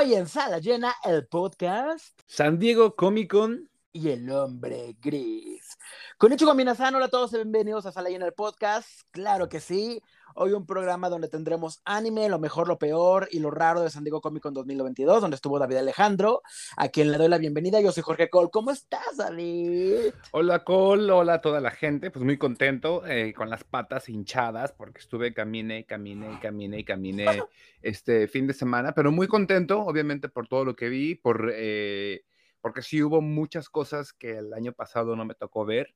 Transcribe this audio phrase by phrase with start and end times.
[0.00, 5.76] Hoy en Sala Llena, el podcast San Diego Comic Con y el hombre gris.
[6.16, 8.88] Con hecho Minasano, hola a todos, bienvenidos a Sala Llena, el podcast.
[9.10, 10.00] Claro que sí.
[10.34, 14.04] Hoy un programa donde tendremos anime, lo mejor, lo peor y lo raro de San
[14.04, 16.42] Diego Comic Con 2022, donde estuvo David Alejandro,
[16.76, 17.80] a quien le doy la bienvenida.
[17.80, 18.48] Yo soy Jorge Cole.
[18.52, 20.12] ¿Cómo estás, David?
[20.32, 21.10] Hola, Cole.
[21.10, 22.10] Hola a toda la gente.
[22.10, 27.26] Pues muy contento, eh, con las patas hinchadas, porque estuve, caminé, caminé, caminé, caminé
[27.82, 32.24] este fin de semana, pero muy contento, obviamente, por todo lo que vi, por, eh,
[32.60, 35.94] porque sí hubo muchas cosas que el año pasado no me tocó ver.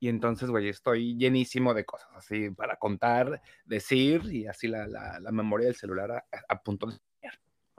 [0.00, 5.20] Y entonces, güey, estoy llenísimo de cosas así para contar, decir y así la, la,
[5.20, 6.96] la memoria del celular a, a punto de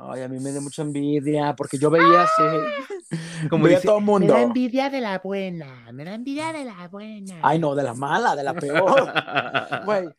[0.04, 2.44] Ay, a mí me da mucha envidia porque yo veía así,
[3.50, 4.34] Como veía dice, todo el mundo.
[4.34, 7.40] Me da envidia de la buena, me da envidia de la buena.
[7.44, 9.14] Ay, no, de la mala, de la peor.
[9.86, 10.10] Güey,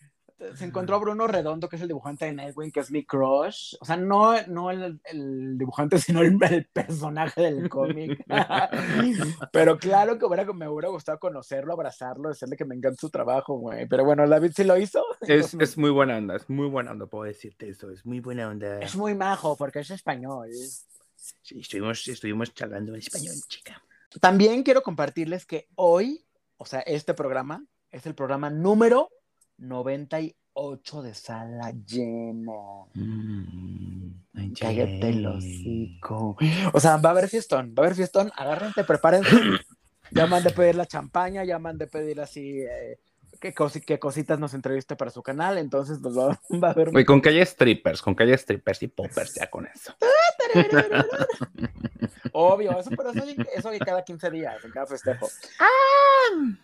[0.55, 3.75] se encontró a Bruno Redondo, que es el dibujante de Nightwing, que es mi crush.
[3.81, 8.25] O sea, no, no el, el dibujante, sino el, el personaje del cómic.
[9.53, 13.55] Pero claro que hubiera, me hubiera gustado conocerlo, abrazarlo, decirle que me encanta su trabajo,
[13.55, 13.87] güey.
[13.87, 15.05] Pero bueno, David sí lo hizo.
[15.23, 18.49] Es, es muy buena onda, es muy buena onda, puedo decirte eso, es muy buena
[18.49, 18.81] onda.
[18.81, 20.49] Es muy majo porque es español.
[21.17, 23.83] Sí, estuvimos, estuvimos charlando en español, chica.
[24.21, 29.09] También quiero compartirles que hoy, o sea, este programa es el programa número
[29.63, 32.53] 98 de sala llena.
[32.95, 34.11] Mm,
[34.59, 36.37] Cállate el hocico.
[36.73, 39.31] O sea, va a haber fiestón, va a haber fiestón, agárrense, prepárense.
[40.15, 42.99] Ya mandé pedir la champaña, ya mandé pedir así eh,
[43.41, 46.91] qué, cosi- qué cositas nos entreviste para su canal, entonces pues va, va a haber...
[46.91, 49.95] Güey, con que haya strippers, con que haya strippers y poppers, ya con eso.
[52.33, 53.25] Obvio, eso, pero eso,
[53.55, 55.27] eso cada 15 días, en cada festejo.
[55.59, 56.57] Ah.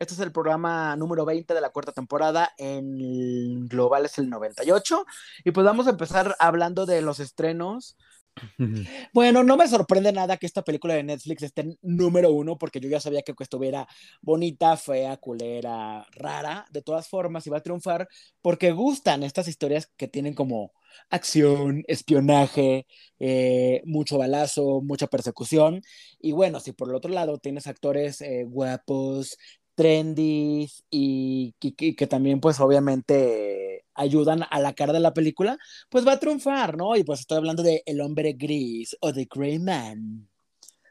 [0.00, 2.54] Este es el programa número 20 de la cuarta temporada.
[2.56, 5.04] En global es el 98.
[5.44, 7.98] Y pues vamos a empezar hablando de los estrenos.
[9.12, 12.80] Bueno, no me sorprende nada que esta película de Netflix esté en número uno, porque
[12.80, 13.86] yo ya sabía que estuviera
[14.22, 16.64] bonita, fea, culera, rara.
[16.70, 18.08] De todas formas, iba a triunfar
[18.40, 20.72] porque gustan estas historias que tienen como
[21.10, 22.86] acción, espionaje,
[23.18, 25.82] eh, mucho balazo, mucha persecución.
[26.20, 29.36] Y bueno, si por el otro lado tienes actores eh, guapos,
[29.80, 35.56] trendy y, y- y que también pues obviamente ayudan a la cara de la película,
[35.88, 36.96] pues va a triunfar, ¿no?
[36.96, 40.28] Y pues estoy hablando de El hombre gris o The Grey Man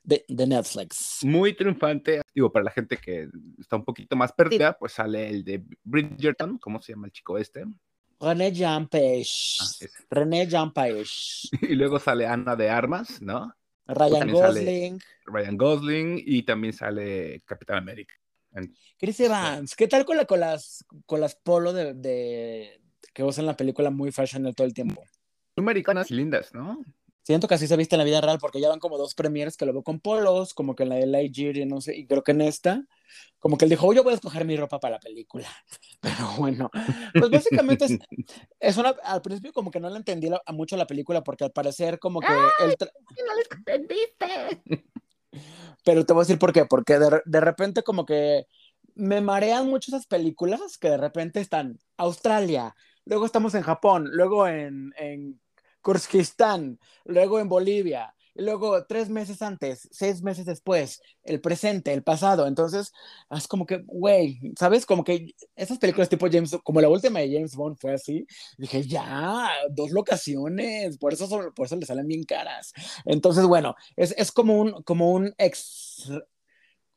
[0.04, 1.20] de, de Netflix.
[1.24, 3.28] Muy triunfante, digo, para la gente que
[3.60, 7.38] está un poquito más perdida, pues sale el de Bridgerton, ¿cómo se llama el chico
[7.38, 7.66] este?
[8.20, 9.58] René Jean Page.
[9.62, 9.86] Ah.
[10.10, 11.50] René Jean Page.
[11.62, 13.54] Y luego sale Ana de Armas, ¿no?
[13.86, 15.00] Ryan Gosling.
[15.26, 18.14] Ryan Gosling y también sale Capitán América.
[18.98, 19.76] Chris Evans.
[19.76, 22.82] ¿Qué tal con, la, con las con las polo de, de-
[23.14, 25.04] que usan en la película muy fashion todo el tiempo?
[25.56, 26.84] Americanas y lindas, ¿no?
[27.24, 29.56] Siento que así se viste en la vida real porque ya van como dos premiers
[29.56, 32.08] que lo veo con polos, como que en la de Lightyear y no sé, y
[32.08, 32.84] creo que en esta,
[33.38, 35.48] como que él dijo, "Oh, yo voy a escoger mi ropa para la película.
[36.02, 36.72] Pero bueno,
[37.14, 38.00] pues básicamente es,
[38.60, 41.44] es una, al principio como que no le entendí la- a mucho la película porque
[41.44, 42.28] al parecer como que
[42.66, 42.92] él, tra-
[43.28, 44.64] no les entendiste.
[45.90, 48.46] pero te voy a decir por qué, porque de, de repente como que
[48.94, 54.46] me marean mucho esas películas que de repente están Australia, luego estamos en Japón, luego
[54.46, 55.42] en, en
[55.82, 62.48] Kurdistán, luego en Bolivia, luego tres meses antes, seis meses después, el presente, el pasado.
[62.48, 62.92] Entonces,
[63.30, 64.86] es como que, güey, ¿sabes?
[64.86, 68.26] Como que esas películas tipo James, como la última de James Bond fue así,
[68.58, 72.74] dije, ya, dos locaciones, por eso, por eso le salen bien caras.
[73.06, 76.12] Entonces, bueno, es, es como un, como un ex,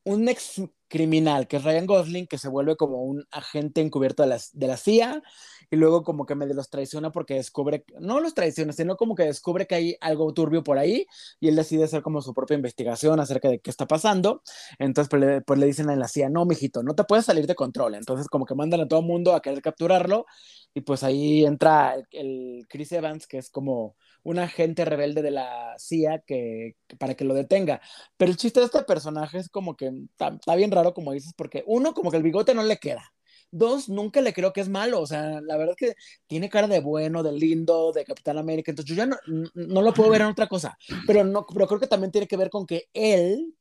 [0.05, 0.61] un ex
[0.93, 4.67] criminal, que es Ryan Gosling, que se vuelve como un agente encubierto de la, de
[4.67, 5.23] la CIA,
[5.71, 9.23] y luego como que medio los traiciona porque descubre, no los traiciona, sino como que
[9.23, 11.07] descubre que hay algo turbio por ahí,
[11.41, 14.43] y él decide hacer como su propia investigación acerca de qué está pasando,
[14.79, 17.55] entonces pues le, pues dicen a la CIA, no, mijito, no te puedes salir de
[17.55, 20.27] control, entonces como que mandan a todo el mundo a querer capturarlo,
[20.75, 25.75] y pues ahí entra el, Chris Evans, que es como un agente rebelde de la
[25.79, 27.81] CIA que, para que lo detenga.
[28.17, 31.63] Pero el chiste de este personaje es como que está bien raro, como dices, porque
[31.67, 33.13] uno, como que el bigote no le queda.
[33.55, 35.01] Dos, nunca le creo que es malo.
[35.01, 35.95] O sea, la verdad es que
[36.27, 38.71] tiene cara de bueno, de lindo, de Capitán América.
[38.73, 39.17] Entonces yo ya no,
[39.55, 40.77] no lo puedo ver en otra cosa.
[41.07, 43.55] Pero, no, pero creo que también tiene que ver con que él,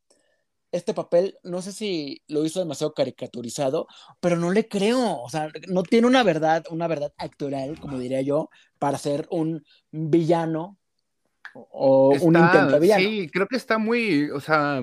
[0.72, 3.86] este papel, no sé si lo hizo demasiado caricaturizado,
[4.22, 5.22] pero no le creo.
[5.22, 9.64] O sea, no tiene una verdad, una verdad actoral, como diría yo, para ser un
[9.92, 10.78] villano
[11.54, 13.04] o un Está- intento de villano.
[13.04, 14.82] Sí, creo que está muy, o sea,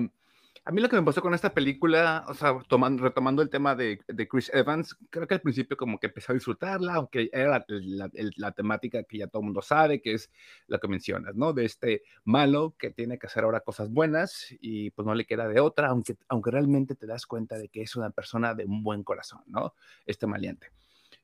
[0.69, 3.73] A mí lo que me pasó con esta película, o sea, tomando, retomando el tema
[3.73, 7.49] de, de, Chris Evans, creo que al principio como que empecé a disfrutarla, aunque era
[7.49, 10.29] la, la, la, temática que ya todo el mundo sabe, que es
[10.67, 11.53] lo que mencionas, ¿no?
[11.53, 15.47] De este malo que tiene que hacer ahora cosas buenas y pues no le queda
[15.47, 18.83] de otra, aunque, aunque realmente te das cuenta de que es una persona de un
[18.83, 19.73] buen corazón, ¿no?
[20.05, 20.67] Este maliente.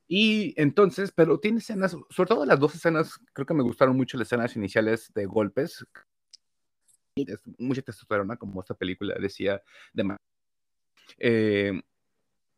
[0.08, 4.18] Y entonces, pero tiene escenas, sobre todo las dos escenas, creo que me gustaron mucho
[4.18, 5.86] las escenas iniciales de golpes,
[7.16, 9.62] es mucha testosterona, como esta película decía
[9.94, 10.18] de
[11.20, 11.82] eh,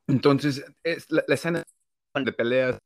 [0.07, 1.63] entonces, es la, la, escena
[2.13, 2.79] de peleas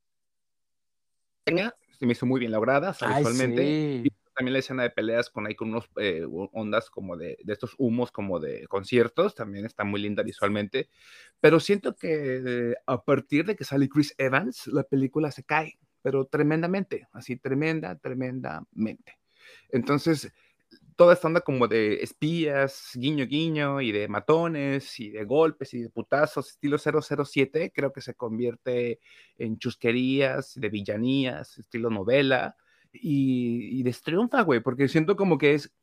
[1.46, 3.62] se me hizo muy bien lograda visualmente.
[3.62, 4.02] Sí.
[4.06, 7.54] Y también la escena de peleas con ahí con unos eh, ondas como de, de,
[7.54, 10.90] estos humos como de conciertos, también está muy linda visualmente.
[11.40, 12.42] Pero siento que
[12.72, 17.36] eh, a partir de que sale Chris Evans, la película se cae, pero tremendamente, así
[17.36, 19.20] tremenda, tremendamente.
[19.70, 20.32] Entonces,
[21.02, 25.82] toda esta onda como de espías, guiño guiño, y de matones, y de golpes, y
[25.82, 29.00] de putazos, estilo 007, creo que se convierte
[29.36, 32.56] en chusquerías, de villanías, estilo novela,
[32.94, 35.74] y, y destriunfa, güey, porque siento como que es,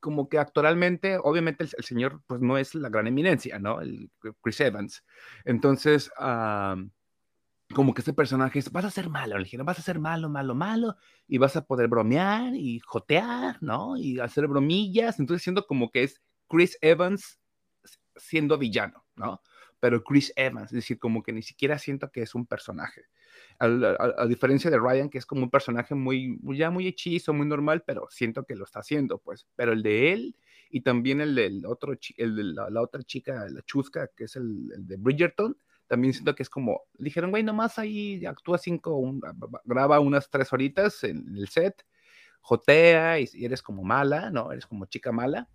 [0.00, 3.80] como que actualmente, obviamente el, señor, pues no es la gran eminencia, ¿no?
[3.80, 4.10] El
[4.42, 5.04] Chris Evans.
[5.44, 6.10] Entonces,
[7.74, 10.28] como que este personaje es, vas a ser malo, le dijeron, vas a ser malo,
[10.28, 13.96] malo, malo, y vas a poder bromear y jotear, ¿no?
[13.96, 17.38] Y hacer bromillas, entonces siendo como que es Chris Evans
[18.16, 19.42] siendo villano, ¿no?
[19.80, 23.04] Pero Chris Evans, es decir, como que ni siquiera siento que es un personaje.
[23.60, 27.84] A, diferencia de Ryan, que es como un personaje muy, ya muy hechizo, muy normal,
[27.86, 29.46] pero siento que lo está haciendo, pues.
[29.54, 30.36] Pero el de él
[30.70, 34.86] y también el del otro, el de la, otra chica, la chusca, que es el
[34.86, 35.56] de Bridgerton,
[35.88, 39.20] también siento que es como, dijeron, güey, nomás ahí actúa cinco, un,
[39.64, 41.84] graba unas tres horitas en el set,
[42.40, 44.52] jotea y, y, eres como mala, ¿no?
[44.52, 45.48] Eres como chica mala.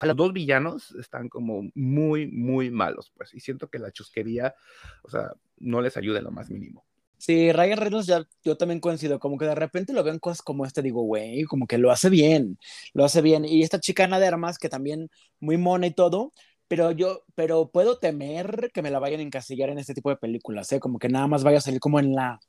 [0.00, 4.54] Los dos villanos están como muy, muy malos, pues, y siento que la chusquería,
[5.02, 6.84] o sea, no les ayuda en lo más mínimo.
[7.18, 10.64] Sí, Ryan Reynolds ya yo también coincido, como que de repente lo ven cosas como
[10.64, 12.58] este, digo, güey, como que lo hace bien,
[12.94, 13.44] lo hace bien.
[13.44, 16.32] Y esta chica Ana de Armas, que también muy mona y todo,
[16.68, 20.16] pero yo, pero puedo temer que me la vayan a encasillar en este tipo de
[20.16, 20.80] películas, ¿eh?
[20.80, 22.40] Como que nada más vaya a salir como en la,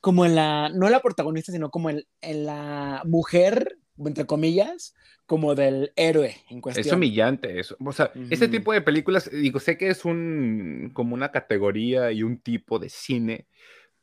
[0.00, 4.94] como en la, no la protagonista, sino como en, en la mujer, entre comillas,
[5.26, 6.86] como del héroe en cuestión.
[6.86, 7.76] Es humillante eso.
[7.84, 8.28] O sea, uh -huh.
[8.30, 12.78] este tipo de películas, digo, sé que es un, como una categoría y un tipo
[12.78, 13.46] de cine,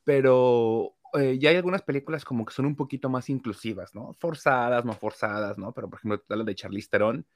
[0.04, 4.14] pero eh, ya hay algunas películas como que son un poquito más inclusivas, ¿no?
[4.14, 5.72] Forzadas, no forzadas, ¿no?
[5.72, 7.26] Pero por ejemplo, la de Charlize Theron,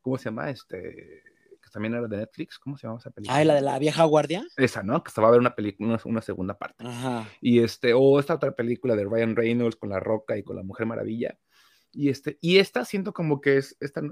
[0.00, 0.50] ¿cómo se llama?
[0.50, 1.22] Este
[1.70, 3.38] también era de Netflix, ¿cómo se llama esa película?
[3.38, 4.44] Ah, la de la vieja guardia.
[4.56, 5.02] Esa, ¿no?
[5.02, 6.84] Que va a ver una película, una, una, segunda parte.
[6.86, 7.28] Ajá.
[7.40, 10.62] Y este, o esta otra película de Ryan Reynolds con La Roca y con la
[10.62, 11.38] Mujer Maravilla.
[11.90, 14.02] Y este, y esta siento como que es esta,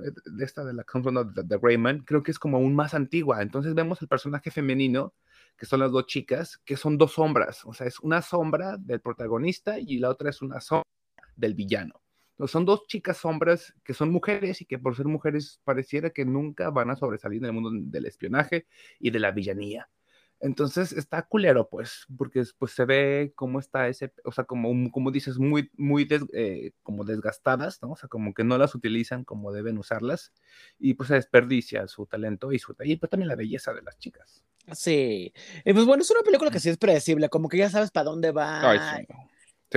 [0.40, 3.42] esta de la de, de Rayman, creo que es como aún más antigua.
[3.42, 5.14] Entonces vemos el personaje femenino,
[5.56, 7.64] que son las dos chicas, que son dos sombras.
[7.64, 10.88] O sea, es una sombra del protagonista y la otra es una sombra
[11.36, 12.00] del villano.
[12.46, 16.70] Son dos chicas sombras que son mujeres y que por ser mujeres pareciera que nunca
[16.70, 18.66] van a sobresalir en el mundo del espionaje
[19.00, 19.88] y de la villanía.
[20.38, 25.10] Entonces está culero, pues, porque pues se ve cómo está ese, o sea, como, como
[25.10, 27.92] dices, muy, muy des, eh, como desgastadas, ¿no?
[27.92, 30.34] O sea, como que no las utilizan como deben usarlas
[30.78, 33.96] y pues se desperdicia su talento y, su, y pues también la belleza de las
[33.98, 34.44] chicas.
[34.72, 35.32] Sí,
[35.64, 38.04] y pues bueno, es una película que sí es predecible, como que ya sabes para
[38.04, 38.70] dónde va.
[38.70, 39.14] Ay, sí.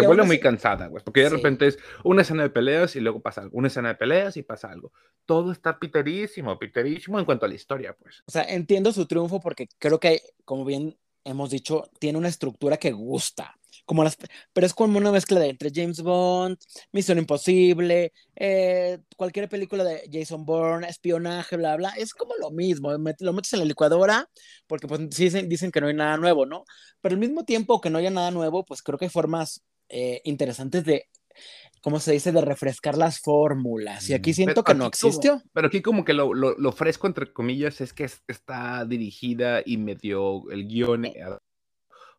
[0.02, 1.36] Se vuelve muy cansada, güey, porque de sí.
[1.36, 4.44] repente es una escena de peleas y luego pasa algo, una escena de peleas y
[4.44, 4.92] pasa algo.
[5.26, 8.24] Todo está piterísimo, piterísimo en cuanto a la historia, pues.
[8.26, 12.78] O sea, entiendo su triunfo porque creo que, como bien hemos dicho, tiene una estructura
[12.78, 13.56] que gusta.
[13.86, 14.18] Como las,
[14.54, 16.58] pero es como una mezcla de entre James Bond,
[16.92, 21.90] Misión Imposible, eh, cualquier película de Jason Bourne, espionaje, bla, bla.
[21.98, 22.92] Es como lo mismo.
[22.92, 24.30] Lo metes en la licuadora
[24.68, 26.66] porque pues sí dicen, dicen que no hay nada nuevo, ¿no?
[27.02, 30.22] Pero al mismo tiempo que no haya nada nuevo, pues creo que hay formas eh,
[30.24, 31.08] interesantes de,
[31.82, 32.32] ¿cómo se dice?
[32.32, 34.10] De refrescar las fórmulas.
[34.10, 35.32] Y aquí siento pero que aquí no existió.
[35.32, 39.62] Como, pero aquí como que lo, lo, lo, fresco, entre comillas, es que está dirigida
[39.66, 41.16] y medio el guion eh,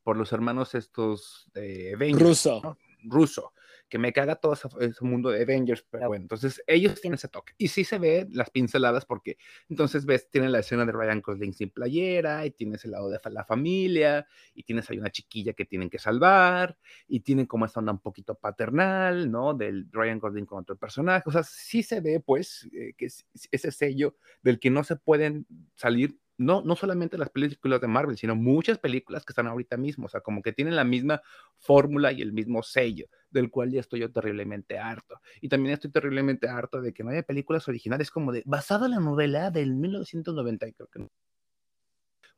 [0.03, 2.23] por los hermanos estos de Avengers.
[2.23, 2.61] Ruso.
[2.62, 2.79] ¿no?
[3.05, 3.53] Ruso
[3.90, 7.28] que me caga todo ese, ese, mundo de Avengers, pero bueno, entonces ellos tienen ese
[7.28, 7.52] toque.
[7.59, 9.37] Y sí se ve las pinceladas porque
[9.68, 13.18] entonces ves, tienen la escena de Ryan Gosling sin playera, y tienes el lado de
[13.30, 16.78] la familia, y tienes ahí una chiquilla que tienen que salvar,
[17.09, 19.54] y tienen como esta onda un poquito paternal, ¿no?
[19.54, 21.25] Del Ryan Gosling con otro personaje.
[21.26, 24.97] O sea, sí se ve, pues, eh, que es ese sello del que no se
[24.97, 29.76] pueden salir no, no solamente las películas de Marvel, sino muchas películas que están ahorita
[29.76, 31.20] mismo, o sea, como que tienen la misma
[31.59, 35.20] fórmula y el mismo sello, del cual ya estoy yo terriblemente harto.
[35.42, 38.92] Y también estoy terriblemente harto de que no haya películas originales como de, basada en
[38.92, 41.06] la novela del 1990, creo que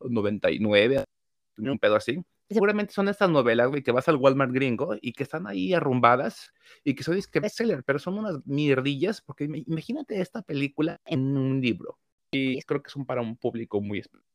[0.01, 1.05] 99,
[1.59, 2.21] un pedo así.
[2.49, 6.51] Seguramente son estas novelas, güey, que vas al Walmart gringo y que están ahí arrumbadas
[6.83, 11.61] y que son que bestseller, pero son unas mierdillas, porque imagínate esta película en un
[11.61, 11.99] libro
[12.33, 14.33] y creo que son para un público muy específico.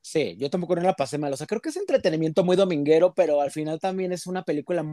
[0.00, 1.32] Sí, yo tampoco no la pasé mal.
[1.32, 4.84] O sea, creo que es entretenimiento muy dominguero, pero al final también es una película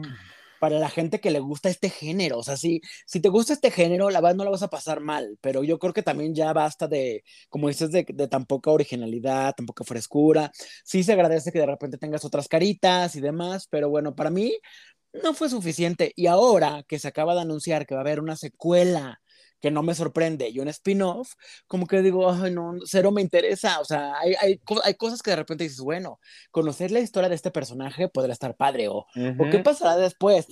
[0.60, 2.38] para la gente que le gusta este género.
[2.38, 5.00] O sea, si, si te gusta este género, la verdad no la vas a pasar
[5.00, 8.70] mal, pero yo creo que también ya basta de, como dices, de, de tan poca
[8.70, 10.52] originalidad, tan poca frescura.
[10.84, 14.56] Sí se agradece que de repente tengas otras caritas y demás, pero bueno, para mí
[15.24, 16.12] no fue suficiente.
[16.14, 19.20] Y ahora que se acaba de anunciar que va a haber una secuela
[19.60, 21.34] que no me sorprende, y un spin-off,
[21.66, 25.30] como que digo, ay, no, cero me interesa, o sea, hay, hay, hay, cosas que
[25.30, 26.18] de repente dices, bueno,
[26.50, 30.46] conocer la historia de este personaje podría estar padre, o, o qué pasará después.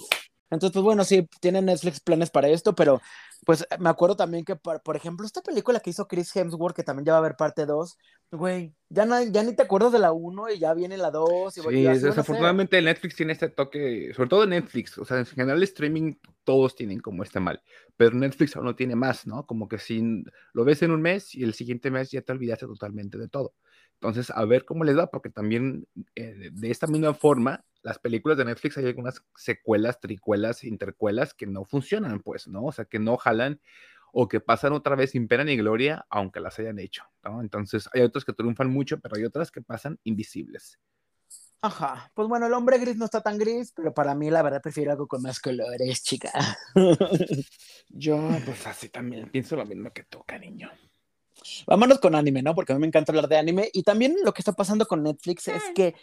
[0.50, 3.00] Entonces, pues bueno, sí, tiene Netflix planes para esto, pero
[3.44, 6.82] pues me acuerdo también que, por, por, ejemplo, esta película que hizo Chris Hemsworth, que
[6.82, 7.98] también ya va a haber parte 2,
[8.30, 11.54] güey, ya, no, ya ni te acuerdas de la 1 y ya viene la 2.
[11.54, 16.74] Sí, desafortunadamente Netflix tiene este toque, sobre todo Netflix, o sea, en general streaming todos
[16.74, 17.62] tienen como este mal,
[17.96, 19.46] pero Netflix aún no tiene más, ¿no?
[19.46, 22.66] Como que si lo ves en un mes y el siguiente mes ya te olvidaste
[22.66, 23.54] totalmente de todo.
[24.00, 28.38] Entonces, a ver cómo les va, porque también eh, de esta misma forma, las películas
[28.38, 32.66] de Netflix hay algunas secuelas, tricuelas, intercuelas que no funcionan, pues, ¿no?
[32.66, 33.60] O sea, que no jalan
[34.12, 37.40] o que pasan otra vez sin pena ni gloria, aunque las hayan hecho, ¿no?
[37.40, 40.78] Entonces, hay otras que triunfan mucho, pero hay otras que pasan invisibles.
[41.60, 44.62] Ajá, pues bueno, el hombre gris no está tan gris, pero para mí la verdad
[44.62, 46.30] prefiero algo con más colores, chica.
[47.88, 50.70] Yo, pues así también pienso lo mismo que tú, cariño.
[51.66, 52.54] Vámonos con anime, ¿no?
[52.54, 53.70] Porque a mí me encanta hablar de anime.
[53.72, 55.94] Y también lo que está pasando con Netflix es que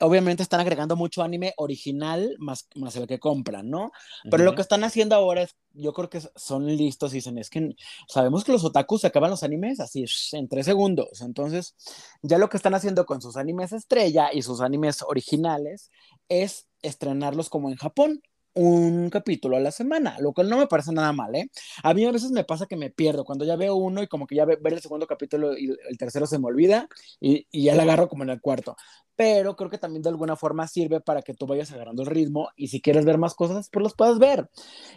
[0.00, 3.92] obviamente están agregando mucho anime original más, más el que compran, ¿no?
[4.30, 7.50] Pero lo que están haciendo ahora es, yo creo que son listos y dicen, es
[7.50, 7.74] que
[8.08, 11.20] sabemos que los otakus acaban los animes así en tres segundos.
[11.20, 11.74] Entonces,
[12.22, 15.90] ya lo que están haciendo con sus animes estrella y sus animes originales
[16.28, 18.22] es estrenarlos como en Japón
[18.58, 21.48] un capítulo a la semana, lo cual no me parece nada mal, ¿eh?
[21.84, 24.26] A mí a veces me pasa que me pierdo cuando ya veo uno y como
[24.26, 26.88] que ya ve, ver el segundo capítulo y el tercero se me olvida
[27.20, 28.76] y, y, ya la agarro como en el cuarto.
[29.14, 32.48] Pero creo que también de alguna forma sirve para que tú vayas agarrando el ritmo
[32.56, 34.50] y si quieres ver más cosas, pues los puedes ver.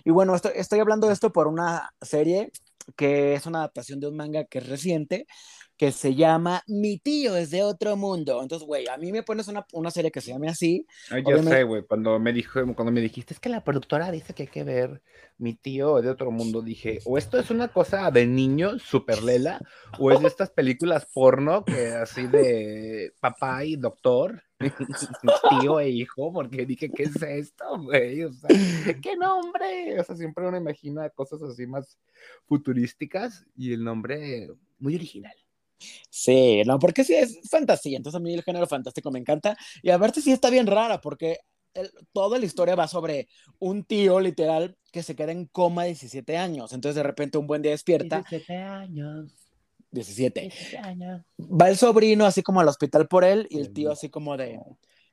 [0.04, 2.52] Y bueno, estoy, estoy hablando de esto por una serie
[2.96, 5.28] que es una adaptación de un manga que es reciente,
[5.82, 8.40] que se llama Mi tío es de otro mundo.
[8.44, 10.86] Entonces, güey, a mí me pones una, una serie que se llame así.
[11.10, 14.36] Ay, yo sé, güey, cuando me dijo, cuando me dijiste, es que la productora dice
[14.36, 15.02] que hay que ver
[15.40, 19.24] Mi tío es de otro mundo, dije, o esto es una cosa de niño, super
[19.24, 19.60] lela,
[19.98, 24.44] o es de estas películas porno que así de papá y doctor,
[25.50, 28.24] tío e hijo, porque dije, ¿qué es esto, güey?
[28.26, 28.50] O sea,
[29.02, 30.00] ¿qué nombre?
[30.00, 31.98] O sea, siempre uno imagina cosas así más
[32.46, 34.48] futurísticas y el nombre
[34.78, 35.34] muy original.
[36.10, 39.90] Sí, no, porque sí es fantasía, entonces a mí el género fantástico me encanta y
[39.90, 41.40] a ver sí está bien rara porque
[42.12, 46.74] toda la historia va sobre un tío literal que se queda en coma 17 años,
[46.74, 48.24] entonces de repente un buen día despierta.
[48.30, 49.32] 17 años.
[49.92, 50.42] 17.
[50.42, 51.22] 17 años.
[51.40, 54.60] Va el sobrino así como al hospital por él y el tío así como de,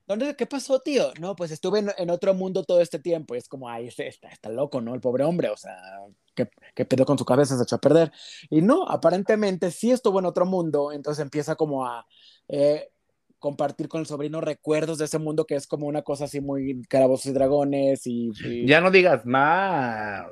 [0.09, 1.13] ¿Dónde, ¿Qué pasó, tío?
[1.21, 3.35] No, pues estuve en, otro mundo todo este tiempo.
[3.35, 4.95] Y es como, ay, este, está, está loco, ¿no?
[4.95, 5.77] El pobre hombre, o sea,
[6.45, 7.57] ¿qué, qué pedo con su cabeza?
[7.57, 8.13] Se echó a perder.
[8.51, 12.07] Y no, aparentemente sí estuvo en otro mundo, entonces empieza como a
[12.49, 12.91] eh,
[13.39, 16.83] compartir con el sobrino recuerdos de ese mundo que es como una cosa así muy
[16.89, 18.33] carabos y dragones y,
[18.67, 20.27] ya no digas más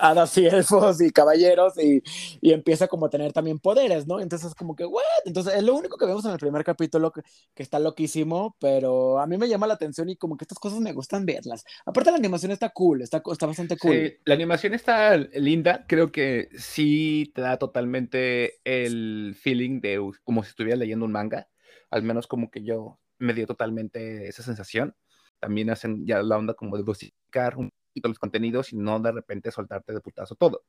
[0.00, 2.02] hadas y elfos y caballeros y,
[2.40, 4.20] y, empieza como a tener también poderes, ¿no?
[4.20, 5.02] Entonces es como que, ¿what?
[5.24, 7.22] Entonces es lo único que vemos en el primer capítulo que,
[7.54, 10.80] que, está loquísimo, pero a mí me llama la atención y como que estas cosas
[10.80, 11.64] me gustan verlas.
[11.86, 13.94] Aparte la animación está cool, está, está bastante cool.
[13.94, 20.42] Sí, la animación está linda, creo que sí te da totalmente el feeling de como
[20.42, 21.48] si estuviera leyendo un manga
[21.94, 24.96] al menos como que yo me dio totalmente esa sensación.
[25.38, 29.12] También hacen ya la onda como de dosificar un poquito los contenidos y no de
[29.12, 30.64] repente soltarte de putazo todo.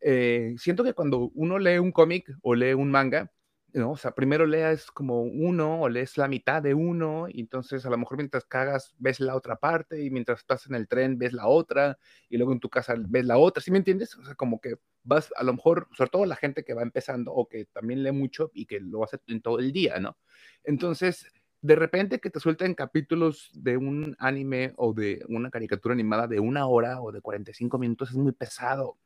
[0.00, 3.32] Eh, siento que cuando uno lee un cómic o lee un manga,
[3.74, 3.92] ¿no?
[3.92, 7.90] O sea, primero leas como uno o lees la mitad de uno y entonces a
[7.90, 11.32] lo mejor mientras cagas ves la otra parte y mientras estás en el tren ves
[11.32, 11.98] la otra
[12.28, 14.16] y luego en tu casa ves la otra, ¿sí me entiendes?
[14.16, 17.32] O sea, como que vas, a lo mejor, sobre todo la gente que va empezando
[17.32, 20.16] o que también lee mucho y que lo hace en todo el día, ¿no?
[20.64, 21.26] Entonces,
[21.60, 26.40] de repente que te suelten capítulos de un anime o de una caricatura animada de
[26.40, 28.98] una hora o de 45 minutos es muy pesado.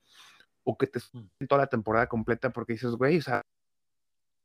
[0.65, 3.43] O que te suelten toda la temporada completa porque dices, güey, o sea,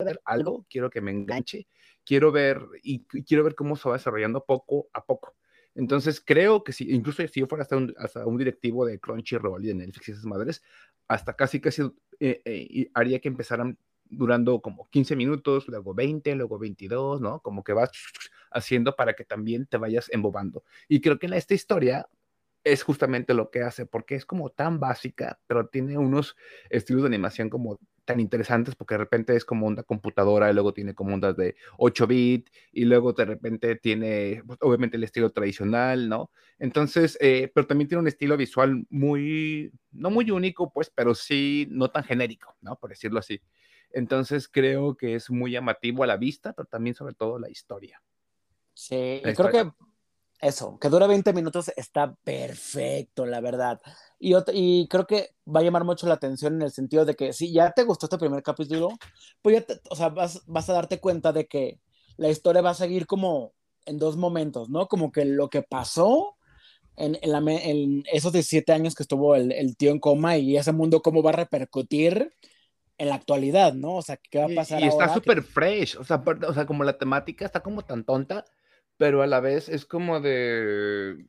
[0.05, 1.67] ver algo, quiero que me enganche,
[2.05, 5.35] quiero ver y, y quiero ver cómo se va desarrollando poco a poco.
[5.75, 9.63] Entonces creo que si, incluso si yo fuera hasta un, hasta un directivo de Crunchyroll
[9.63, 10.63] y de Netflix y esas madres,
[11.07, 11.83] hasta casi casi
[12.19, 13.77] eh, eh, haría que empezaran
[14.09, 17.41] durando como 15 minutos, luego 20, luego 22, ¿no?
[17.41, 17.91] Como que vas
[18.51, 20.63] haciendo para que también te vayas embobando.
[20.87, 22.07] Y creo que en esta historia
[22.63, 26.35] es justamente lo que hace, porque es como tan básica, pero tiene unos
[26.69, 30.73] estilos de animación como tan interesantes, porque de repente es como una computadora y luego
[30.73, 35.29] tiene como ondas de 8 bit y luego de repente tiene, pues, obviamente, el estilo
[35.29, 36.31] tradicional, ¿no?
[36.57, 41.67] Entonces, eh, pero también tiene un estilo visual muy, no muy único, pues, pero sí
[41.69, 42.79] no tan genérico, ¿no?
[42.79, 43.41] Por decirlo así.
[43.91, 48.01] Entonces, creo que es muy llamativo a la vista, pero también sobre todo la historia.
[48.73, 49.71] Sí, La y creo que
[50.39, 53.79] eso, que dura 20 minutos está perfecto, la verdad.
[54.19, 57.33] Y, y creo que va a llamar mucho la atención en el sentido de que
[57.33, 58.89] si ya te gustó este primer capítulo,
[59.41, 61.79] pues ya te- o sea, vas, vas a darte cuenta de que
[62.17, 63.53] la historia va a seguir como
[63.85, 64.87] en dos momentos, ¿no?
[64.87, 66.35] Como que lo que pasó
[66.97, 70.57] en, en la en esos 17 años que estuvo el, el tío en coma y
[70.57, 72.33] ese mundo, cómo va a repercutir
[72.97, 73.95] en la actualidad, ¿no?
[73.97, 75.13] O sea, ¿qué va a Y, pasar y está ahora?
[75.13, 78.45] súper fresh, o sea, aparte- o sea, como la temática está como tan tonta,
[78.97, 81.25] pero a la vez es como de,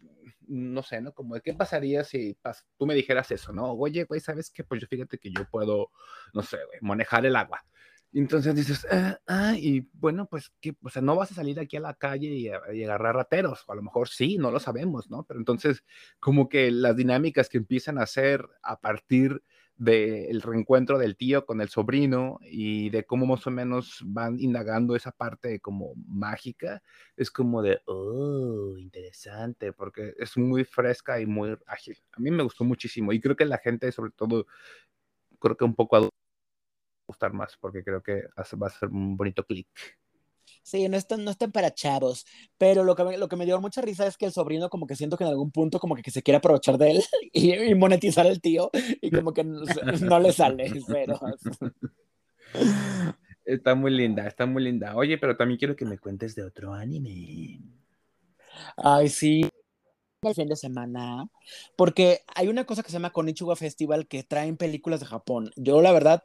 [0.47, 1.13] no sé, ¿no?
[1.13, 3.73] Como de qué pasaría si pas- tú me dijeras eso, ¿no?
[3.73, 4.65] Oye, güey, ¿sabes qué?
[4.65, 5.91] Pues yo fíjate que yo puedo,
[6.35, 7.65] no sé, güey, manejar el agua.
[8.11, 11.61] Y entonces dices, ah, ah, y bueno, pues que, o sea, no vas a salir
[11.61, 14.51] aquí a la calle y, a- y agarrar rateros, o a lo mejor sí, no
[14.51, 15.25] lo sabemos, ¿no?
[15.25, 15.85] Pero entonces,
[16.19, 19.43] como que las dinámicas que empiezan a hacer a partir
[19.79, 24.97] del reencuentro del tío con el sobrino y de cómo más o menos van indagando
[24.97, 26.83] esa parte como mágica,
[27.17, 31.97] es como de, oh, interesante, porque es muy fresca y muy ágil.
[32.13, 34.47] A mí me gustó muchísimo y creo que la gente, sobre todo,
[35.39, 36.09] creo que un poco a
[37.07, 39.69] gustar más, porque creo que va a ser un bonito clic.
[40.69, 42.27] Sí, no están, no están para chavos,
[42.59, 44.87] pero lo que, me, lo que me dio mucha risa es que el sobrino como
[44.87, 47.75] que siento que en algún punto como que, se quiere aprovechar de él y, y
[47.75, 48.71] monetizar al tío
[49.01, 49.63] y como que no,
[50.03, 51.19] no le sale, pero
[53.47, 54.95] Está muy linda, está muy linda.
[54.95, 57.63] Oye, pero también quiero que me cuentes de otro anime.
[58.77, 59.49] ay sí,
[60.21, 61.31] el fin de semana,
[61.77, 65.51] porque hay una cosa que se llama Konichiwa Festival que traen películas de Japón.
[65.57, 66.25] Yo la verdad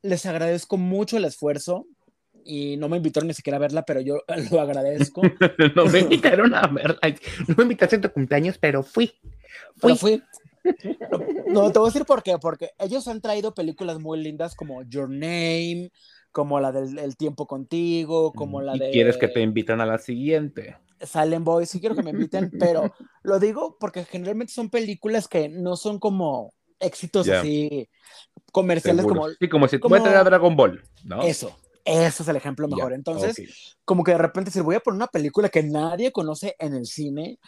[0.00, 1.86] les agradezco mucho el esfuerzo
[2.44, 5.22] y no me invitaron ni siquiera a verla, pero yo lo agradezco.
[5.76, 6.98] no me invitaron a verla.
[7.48, 9.12] No me invitaste a tu cumpleaños, pero fui.
[9.80, 10.22] Pero Fui.
[11.48, 12.38] No, no, te voy a decir por qué.
[12.38, 15.90] Porque ellos han traído películas muy lindas como Your Name,
[16.30, 19.86] como la del El Tiempo Contigo, como la y de quieres que te invitan a
[19.86, 20.76] la siguiente.
[21.00, 21.66] Silent Boy.
[21.66, 25.98] Sí quiero que me inviten, pero lo digo porque generalmente son películas que no son
[25.98, 27.40] como éxitos Ya.
[27.40, 27.88] así
[28.52, 29.20] comerciales Seguro.
[29.22, 31.22] como sí, como si como- voy a traer a Dragon Ball, ¿no?
[31.22, 31.56] eso.
[31.84, 32.92] Ese es el ejemplo mejor.
[32.92, 33.36] Entonces,
[33.84, 36.86] como que de repente si voy a poner una película que nadie conoce en el
[36.86, 37.38] cine,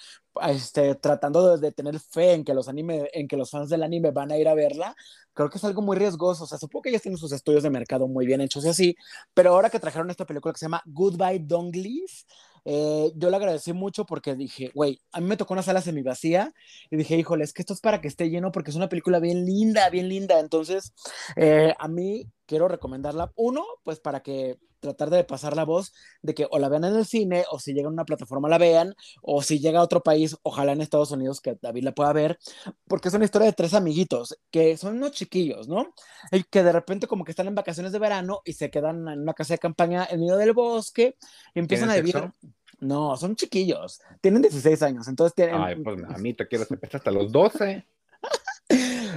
[0.48, 3.82] este, tratando de, de tener fe en que los anime, en que los fans del
[3.82, 4.96] anime van a ir a verla,
[5.34, 6.44] creo que es algo muy riesgoso.
[6.44, 8.96] O sea, supongo que ellos tienen sus estudios de mercado muy bien hechos y así,
[9.34, 12.26] pero ahora que trajeron esta película que se llama Goodbye Donglies,
[12.64, 16.52] eh, yo le agradecí mucho porque dije, güey, a mí me tocó una sala semivacía
[16.90, 19.20] y dije, híjole, es que esto es para que esté lleno porque es una película
[19.20, 20.40] bien linda, bien linda.
[20.40, 20.94] Entonces,
[21.36, 23.32] eh, a mí quiero recomendarla.
[23.36, 26.94] Uno, pues para que tratar de pasar la voz de que o la vean en
[26.94, 30.02] el cine o si llega a una plataforma la vean o si llega a otro
[30.02, 32.38] país, ojalá en Estados Unidos que David la pueda ver,
[32.86, 35.94] porque es una historia de tres amiguitos que son unos chiquillos, ¿no?
[36.30, 39.20] Y que de repente como que están en vacaciones de verano y se quedan en
[39.20, 41.16] una casa de campaña en medio del bosque
[41.54, 42.22] y empiezan a ¿Tienen vivir.
[42.22, 42.48] sexo?
[42.80, 46.98] No, son chiquillos, tienen 16 años, entonces tienen, Ay, pues a mí te quiero empezar
[46.98, 47.86] hasta los 12.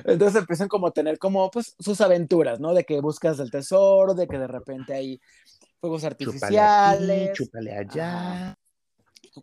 [0.06, 2.74] Entonces empiezan como a tener como pues sus aventuras, ¿no?
[2.74, 5.20] De que buscas el tesoro, de que de repente hay
[5.80, 8.58] fuegos Chúpale aquí, artificiales, chúpale allá.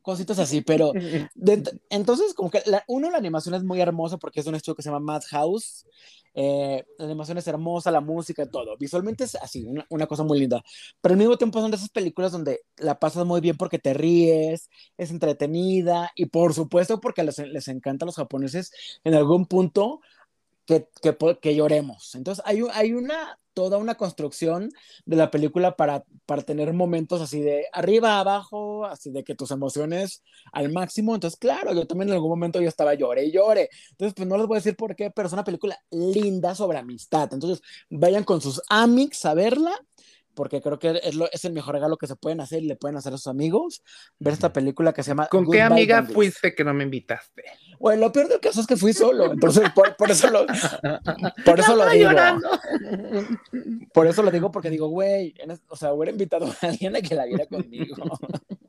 [0.03, 0.93] cositas así, pero
[1.35, 4.75] de- entonces como que la- uno la animación es muy hermosa porque es un estudio
[4.75, 5.87] que se llama Madhouse,
[6.37, 10.41] eh, la animación es hermosa, la música, todo, visualmente es así, una, una cosa muy
[10.41, 10.65] linda,
[11.01, 13.95] pero al mismo tiempo son de esas películas donde la pasas muy bien porque te
[13.95, 18.73] ríes, es entretenida y por supuesto porque les, les encanta a los japoneses
[19.05, 20.01] en algún punto
[20.67, 20.89] que,
[21.41, 22.15] que, lloremos.
[22.15, 24.71] Entonces hay, hay una, toda una construcción
[25.05, 29.51] de la película para, para tener momentos así de arriba, abajo, así de que tus
[29.51, 30.23] emociones
[30.53, 31.15] al máximo.
[31.15, 33.69] Entonces, claro, yo también en algún momento yo estaba llore y llore.
[33.91, 36.79] Entonces, pues no les voy a decir por qué, pero es una película linda sobre
[36.79, 37.29] amistad.
[37.33, 39.79] Entonces, vayan con sus amics a verla
[40.35, 42.77] porque creo que es, lo, es el mejor regalo que se pueden hacer y le
[42.77, 43.83] pueden hacer a sus amigos,
[44.19, 45.27] ver esta película que se llama...
[45.29, 46.15] ¿Con qué amiga Dongles.
[46.15, 47.45] fuiste que no me invitaste?
[47.79, 50.47] Bueno, lo peor del caso es que fui solo, entonces por, por eso lo,
[51.45, 52.11] por eso lo digo.
[52.11, 52.49] llorando.
[53.93, 55.35] Por eso lo digo porque digo, güey,
[55.69, 57.97] o sea, hubiera invitado a alguien a que la viera conmigo.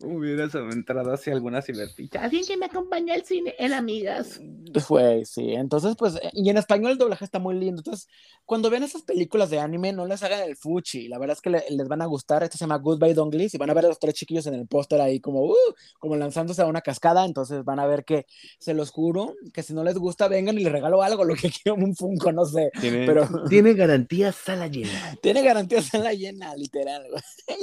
[0.00, 2.20] Hubieras entrado hacia alguna ciberficha.
[2.22, 4.40] Alguien que me acompañe al cine en Amigas.
[4.88, 5.52] Güey, sí.
[5.54, 7.80] Entonces, pues, eh, y en español el doblaje está muy lindo.
[7.80, 8.08] Entonces,
[8.44, 11.08] cuando vean esas películas de anime, no les hagan el fuchi.
[11.08, 12.42] La verdad es que le- les van a gustar.
[12.42, 14.66] Este se llama Goodbye Donglis y van a ver a los tres chiquillos en el
[14.66, 15.54] póster ahí como, uh,
[15.98, 17.24] como lanzándose a una cascada.
[17.24, 18.26] Entonces van a ver que,
[18.58, 21.50] se los juro, que si no les gusta, vengan y les regalo algo, lo que
[21.62, 22.70] quiero, un Funko, no sé.
[22.80, 25.16] Tiene, Pero tiene garantía sala llena.
[25.22, 27.04] tiene garantías en la llena, literal.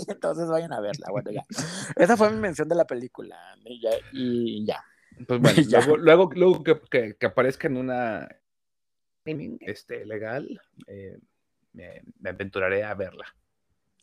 [0.08, 1.08] Entonces vayan a verla.
[1.12, 1.46] Bueno, ya.
[1.96, 3.38] Esa fue mi mención de la película.
[3.66, 3.92] Y ya.
[4.12, 4.84] Y ya.
[5.28, 5.80] Pues bueno, Ya.
[5.80, 8.28] luego, luego, luego que, que- que aparezca en una
[9.62, 11.18] este, legal, eh,
[11.74, 13.26] me, me aventuraré a verla.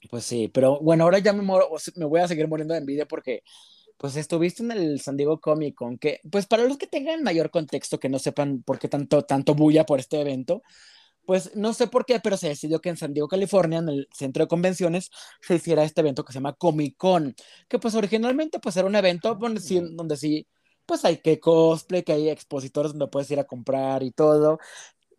[0.08, 3.06] Pues sí, pero bueno, ahora ya me, moro- me voy a seguir muriendo de envidia
[3.06, 3.42] porque,
[3.98, 7.50] pues estuviste en el San Diego Comic Con, que, pues para los que tengan mayor
[7.50, 10.62] contexto, que no sepan por qué tanto, tanto bulla por este evento,
[11.30, 14.08] pues no sé por qué, pero se decidió que en San Diego, California, en el
[14.12, 17.36] centro de convenciones, se hiciera este evento que se llama Comic Con,
[17.68, 20.48] que pues originalmente pues era un evento donde sí, donde sí
[20.84, 24.58] pues hay que cosplay, que hay expositores donde puedes ir a comprar y todo.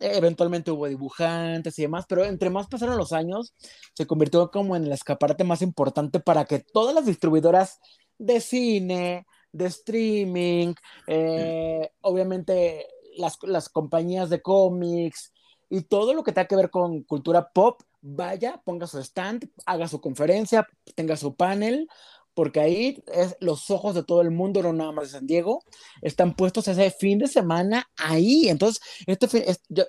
[0.01, 3.53] Eh, Eventualmente hubo dibujantes y demás, pero entre más pasaron los años,
[3.93, 7.79] se convirtió como en el escaparate más importante para que todas las distribuidoras
[8.17, 10.73] de cine, de streaming,
[11.07, 15.31] eh, obviamente las, las compañías de cómics
[15.71, 19.87] y todo lo que tenga que ver con cultura pop, vaya, ponga su stand, haga
[19.87, 21.87] su conferencia, tenga su panel,
[22.33, 25.63] porque ahí es los ojos de todo el mundo, no nada más de San Diego,
[26.01, 28.49] están puestos ese fin de semana ahí.
[28.49, 29.27] Entonces, este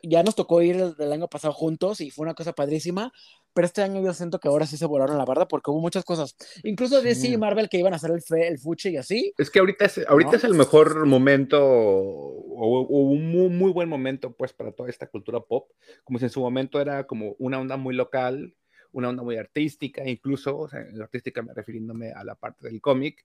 [0.04, 3.12] ya nos tocó ir el, el año pasado juntos y fue una cosa padrísima,
[3.54, 6.04] pero este año yo siento que ahora sí se volaron la barda porque hubo muchas
[6.04, 7.32] cosas, incluso DC Sí.
[7.34, 9.32] y Marvel que iban a hacer el, fe, el fuche y así.
[9.38, 10.36] Es que ahorita es, ahorita ¿No?
[10.36, 15.06] es el mejor momento o, o un muy, muy buen momento pues para toda esta
[15.08, 15.70] cultura pop,
[16.04, 18.54] como si en su momento era como una onda muy local,
[18.92, 22.68] una onda muy artística, incluso, o sea, en la artística me refiriéndome a la parte
[22.68, 23.24] del cómic,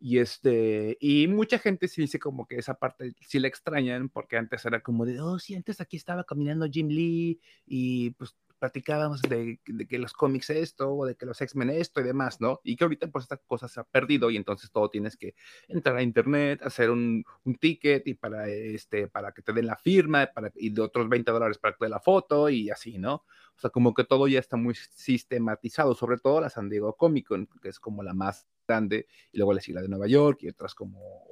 [0.00, 4.36] y este, y mucha gente sí dice como que esa parte sí la extrañan, porque
[4.36, 9.20] antes era como de, oh, sí, antes aquí estaba caminando Jim Lee, y pues platicábamos
[9.20, 12.60] de, que los cómics esto, o de que los X-Men esto y demás, ¿no?
[12.64, 15.34] Y que ahorita pues esta cosa se ha perdido y entonces todo tienes que
[15.68, 17.26] entrar a internet, hacer un,
[17.60, 21.30] ticket y para, este, para que te den la firma para, y de otros 20
[21.30, 23.16] dólares para que te la foto y así, ¿no?
[23.16, 27.28] O sea, como que todo ya está muy sistematizado, sobre todo la San Diego Comic
[27.28, 30.48] Con, que es como la más grande, y luego la sigla de Nueva York y
[30.48, 31.26] otras como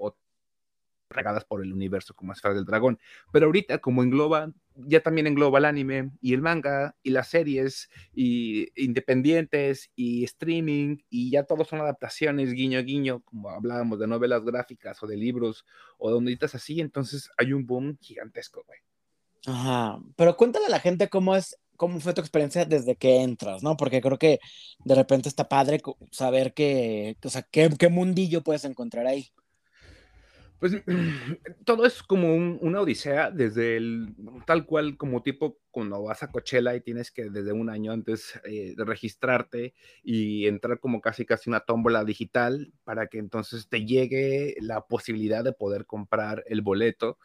[1.13, 2.99] regadas por el universo como Esfera del Dragón.
[3.33, 7.91] Pero ahorita como engloba, ya también engloba el anime y el manga y las series
[8.15, 14.45] y independientes y streaming y ya todos son adaptaciones guiño guiño, como hablábamos de novelas
[14.45, 15.65] gráficas o de libros
[15.99, 18.79] o de onditas así, entonces hay un boom gigantesco, güey.
[19.47, 23.63] Ajá, pero cuéntale a la gente cómo es, cómo fue tu experiencia desde que entras,
[23.63, 23.77] ¿no?
[23.77, 24.39] Porque creo que
[24.85, 29.33] de repente está padre saber que, o sea, qué mundillo puedes encontrar ahí.
[30.63, 30.77] Pues
[31.67, 34.15] todo es como un- una odisea desde el
[34.47, 38.41] tal cual como tipo cuando vas a Coachella y tienes que desde un año antes
[38.45, 44.55] eh, registrarte y entrar como casi casi una tómbola digital para que entonces te llegue
[44.61, 47.19] la posibilidad de poder comprar el boleto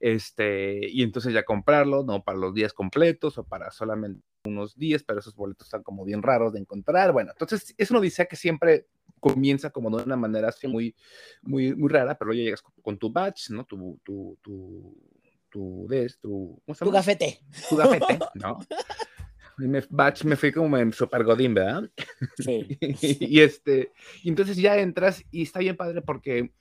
[0.00, 5.04] este, y entonces ya comprarlo, no para los días completos o para solamente unos días,
[5.04, 7.12] pero esos boletos están como bien raros de encontrar.
[7.12, 8.86] Bueno, entonces es una odisea que siempre
[9.20, 10.94] comienza como de una manera así muy,
[11.42, 13.64] muy, muy rara, pero ya llegas con, con tu badge, ¿no?
[13.64, 14.96] Tu, tu, tu,
[15.50, 16.98] tu, des, tu, ¿cómo se Tu llama?
[16.98, 17.40] gafete.
[17.68, 18.58] Tu gafete, ¿no?
[19.58, 21.90] Me, batch me fui como en super godín, ¿verdad?
[22.38, 22.78] Sí.
[23.20, 26.52] y este, y entonces ya entras y está bien padre porque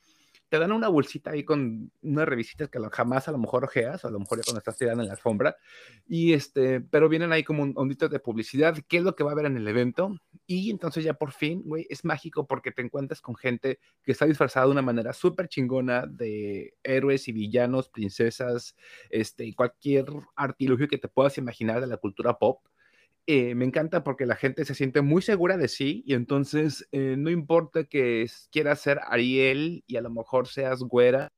[0.49, 4.09] te dan una bolsita ahí con unas revisitas que jamás a lo mejor ojeas, a
[4.09, 5.55] lo mejor ya cuando estás tirando en la alfombra,
[6.07, 9.31] y este, pero vienen ahí como un ondito de publicidad, qué es lo que va
[9.31, 10.15] a haber en el evento,
[10.47, 14.25] y entonces ya por fin, güey, es mágico porque te encuentras con gente que está
[14.25, 18.75] disfrazada de una manera súper chingona de héroes y villanos, princesas,
[19.09, 22.61] este, y cualquier artilugio que te puedas imaginar de la cultura pop.
[23.27, 27.15] Eh, me encanta porque la gente se siente muy segura de sí y entonces eh,
[27.17, 31.31] no importa que quieras ser Ariel y a lo mejor seas güera,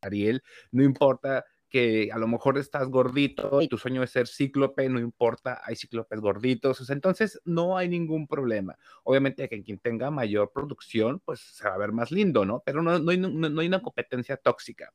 [0.00, 4.88] Ariel, no importa que a lo mejor estás gordito y tu sueño es ser cíclope,
[4.88, 8.78] no importa, hay cíclopes gorditos, o sea, entonces no hay ningún problema.
[9.02, 12.62] Obviamente que quien tenga mayor producción, pues se va a ver más lindo, ¿no?
[12.64, 14.92] Pero no, no, hay, no, no hay una competencia tóxica.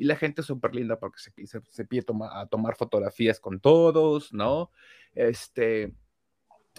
[0.00, 4.70] Y la gente es súper linda porque se, pide a tomar fotografías con todos, ¿no?
[5.14, 5.92] Este,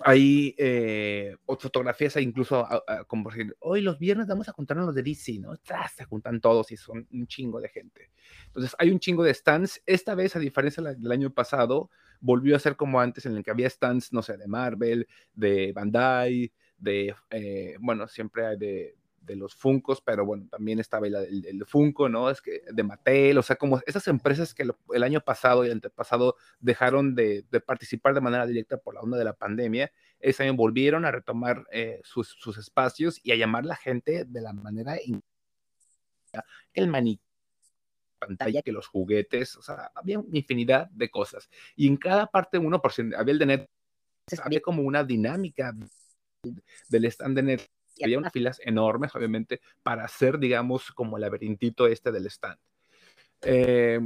[0.04, 2.68] hay eh, fotografías incluso
[3.06, 5.54] como por decir, hoy los viernes vamos a contarnos los de DC, ¿no?
[5.96, 8.10] Se juntan todos y son un chingo de gente.
[8.48, 9.84] Entonces hay un chingo de stands.
[9.86, 13.52] Esta vez, a diferencia del año pasado, volvió a ser como antes, en el que
[13.52, 19.36] había stands, no sé, de Marvel, de Bandai, de, eh, bueno, siempre hay de, de
[19.36, 22.30] los Funcos, pero bueno, también estaba el, el, Funko, ¿no?
[22.30, 25.74] Es que de Mattel, o sea, como esas empresas que el año pasado y el
[25.74, 30.44] antepasado dejaron de, de, participar de manera directa por la onda de la pandemia, ese
[30.44, 34.42] año volvieron a retomar eh, sus, sus, espacios y a llamar a la gente de
[34.42, 34.98] la manera
[36.74, 37.22] el maniquí
[38.22, 41.50] pantalla que los juguetes, o sea, había infinidad de cosas.
[41.76, 43.70] Y en cada parte uno, por había el de net,
[44.44, 45.74] había como una dinámica
[46.88, 47.62] del stand de net
[48.04, 52.58] había unas filas enormes, obviamente, para hacer, digamos, como el laberintito este del stand.
[53.44, 54.00] Eh,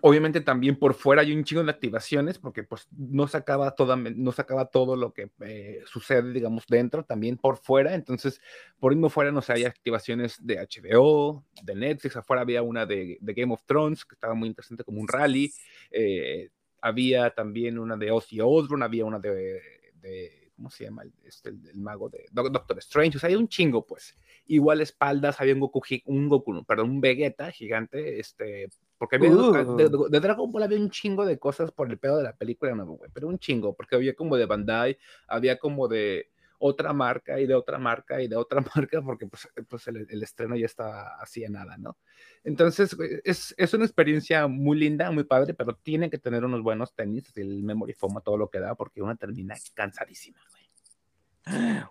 [0.00, 3.96] obviamente también por fuera hay un chingo de activaciones porque pues no se acaba, toda,
[3.96, 7.94] no se acaba todo lo que eh, sucede, digamos, dentro, también por fuera.
[7.94, 8.40] Entonces,
[8.78, 13.18] por mismo fuera, no sé, hay activaciones de HBO, de Netflix, afuera había una de,
[13.20, 15.52] Game of Thrones que estaba muy interesante como un rally.
[15.90, 21.02] Eh, había también una de Ozzy Osbourne, había una de ¿cómo se llama?
[21.24, 24.14] Este, el, mago de Doctor Strange, o sea, hay un chingo, pues.
[24.46, 29.76] Igual espaldas, había un Goku, un Goku, perdón, un Vegeta gigante, este, porque había, uh.
[30.08, 32.86] de, Dragon Ball había un chingo de cosas por el pedo de la película, no,
[32.86, 36.30] güey, pero un chingo, porque había como de Bandai, había como de
[36.64, 40.22] otra marca y de otra marca y de otra marca, porque pues, pues el, el,
[40.22, 41.98] estreno ya estaba así en nada, ¿no?
[42.44, 46.94] Entonces, es, es, una experiencia muy linda, muy padre, pero tiene que tener unos buenos
[46.94, 50.62] tenis, el memory foam, todo lo que da, porque una termina cansadísima, güey.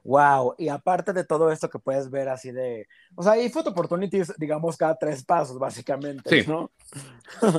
[0.06, 3.72] Wow, y aparte de todo esto que puedes ver así de, o sea, hay photo
[3.72, 6.72] opportunities, digamos, cada tres pasos, básicamente, ¿no?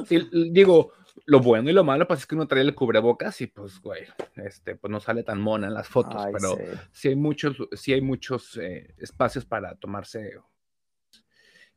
[0.08, 0.92] sí, digo,
[1.24, 4.04] lo bueno y lo malo, pues es que uno trae el cubrebocas y pues, güey,
[4.36, 6.56] este, pues no sale tan mona en las fotos, pero
[6.92, 7.08] sí.
[7.08, 10.38] hay muchos, sí hay muchos eh, espacios para tomarse.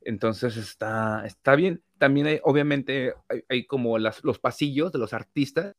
[0.02, 1.84] Entonces está, está bien.
[1.98, 3.14] También hay, obviamente,
[3.50, 5.76] hay, como las, los pasillos de los artistas.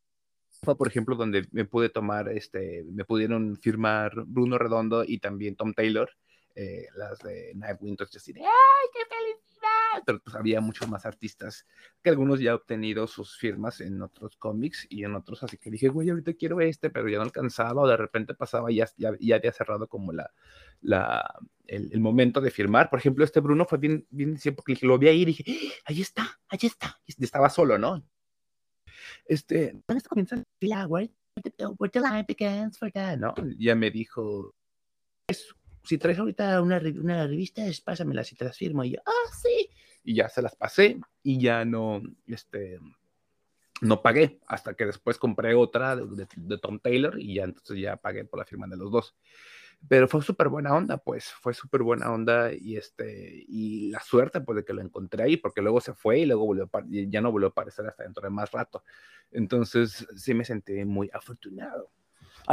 [0.63, 5.55] Fue, por ejemplo, donde me pude tomar, este, me pudieron firmar Bruno Redondo y también
[5.55, 6.11] Tom Taylor,
[6.55, 7.93] eh, las de Nightwing.
[7.93, 9.46] Entonces, así ¡ay, qué feliz!
[10.05, 11.67] Pero pues había muchos más artistas
[12.03, 15.89] que algunos ya obtenido sus firmas en otros cómics y en otros, así que dije,
[15.89, 19.13] güey, ahorita quiero este, pero ya no alcanzaba o de repente pasaba y ya, ya,
[19.21, 20.33] ya había cerrado como la,
[20.81, 22.91] la, el, momento de firmar.
[22.91, 25.83] Por ejemplo, este Bruno fue bien, bien porque lo vi ahí y dije, ¡Ah!
[25.87, 28.05] ahí está, ahí está, y estaba solo, ¿no?
[29.25, 31.11] Este, ¿dónde comienza la where,
[31.93, 33.19] the line begins for that?
[33.19, 34.55] No, ya me dijo,
[35.87, 38.85] si traes ahorita una, una revista, pásamela si te las firmo.
[38.85, 39.71] Y yo, ah, sí.
[40.07, 42.79] Y ya se las pasé y ya no, este,
[43.81, 48.25] no pagué hasta que después compré otra de, Tom Taylor y ya entonces ya pagué
[48.25, 49.17] por la firma de los dos.
[49.89, 54.41] Pero fue súper buena onda, pues fue súper buena onda y este y la suerte
[54.41, 57.33] pues de que lo encontré ahí porque luego se fue y luego volvió ya no
[57.33, 58.85] volvió a aparecer hasta dentro de más rato.
[59.33, 61.91] Entonces sí me sentí muy afortunado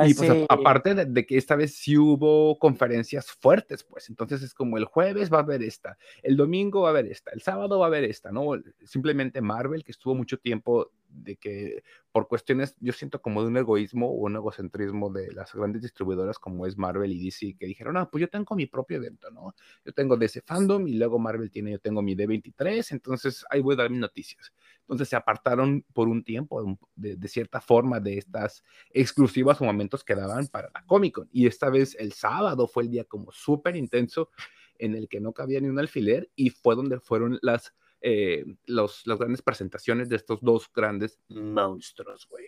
[0.06, 4.78] y pues aparte de, que esta vez sí hubo conferencias fuertes, pues entonces es como
[4.78, 7.86] el jueves va a haber esta, el domingo va a haber esta, el sábado va
[7.86, 8.52] a haber esta, ¿no?
[8.84, 13.58] Simplemente Marvel, que estuvo mucho tiempo de que por cuestiones, yo siento como de un
[13.58, 17.98] egoísmo o un egocentrismo de las grandes distribuidoras como es Marvel y DC, que dijeron,
[17.98, 19.56] ah, pues yo tengo mi propio evento, ¿no?
[19.86, 23.74] Yo tengo DC Fandom y luego Marvel tiene, yo tengo mi D23, entonces ahí voy
[23.74, 24.54] a dar mis noticias.
[24.82, 30.04] Entonces se apartaron por un tiempo, de, de cierta forma, de estas exclusivas o momentos
[30.04, 31.30] que daban para la Comic Con.
[31.32, 34.30] Y esta vez el sábado fue el día como súper intenso
[34.78, 37.74] en el que no cabía ni un alfiler y fue donde fueron las
[38.06, 42.48] eh, los, las grandes presentaciones de estos dos grandes monstruos, güey.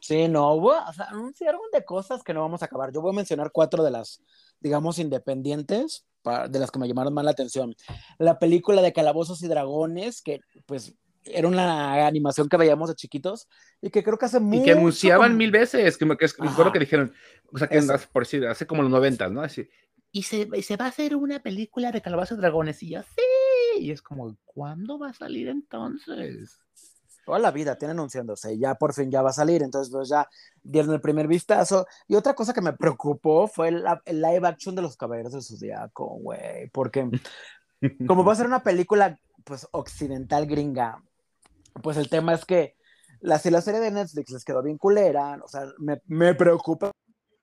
[0.00, 2.92] Sí, no, hubo, o sea, anunciaron de cosas que no vamos a acabar.
[2.92, 4.20] Yo voy a mencionar cuatro de las,
[4.58, 6.04] digamos, independientes,
[6.50, 7.76] de las que me llamaron más la atención.
[8.18, 13.46] La película de Calabozos y Dragones, que pues era una animación que veíamos de chiquitos
[13.80, 14.62] y que creo que hace mucho...
[14.62, 17.14] Y que anunciaban mil veces, que me, que, acuerdo que dijeron,
[17.52, 17.80] o sea, que
[18.12, 19.40] por decir, hace como los noventas, ¿no?
[19.42, 19.68] Así.
[20.10, 23.22] Y se, se va a hacer una película de Calabozos y Dragones y yo, sí,
[23.78, 26.58] y es como, ¿cuándo va a salir entonces?
[27.24, 30.28] Toda la vida tiene anunciándose, ya por fin ya va a salir, entonces pues ya
[30.62, 31.86] dieron el primer vistazo.
[32.08, 36.06] Y otra cosa que me preocupó fue el, live action de los Caballeros del Zodiaco,
[36.18, 37.08] güey, porque
[38.08, 41.02] como va a ser una película pues occidental gringa,
[41.82, 42.76] pues el tema es que
[43.20, 46.90] la, si la serie de Netflix les quedó bien culera, o sea, me, me preocupa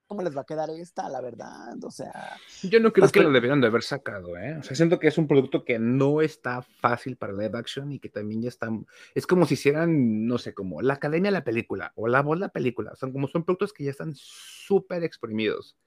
[0.09, 1.81] cómo les va a quedar esta, la verdad.
[1.83, 2.35] O sea.
[2.63, 4.57] Yo no creo que lo debieran de haber sacado, ¿eh?
[4.57, 7.99] O sea, siento que es un producto que no está fácil para live action y
[7.99, 8.69] que también ya está.
[9.13, 12.37] Es como si hicieran, no sé, como la academia de la película o la voz
[12.39, 12.95] de la película.
[12.95, 15.77] Son como son productos que ya están súper exprimidos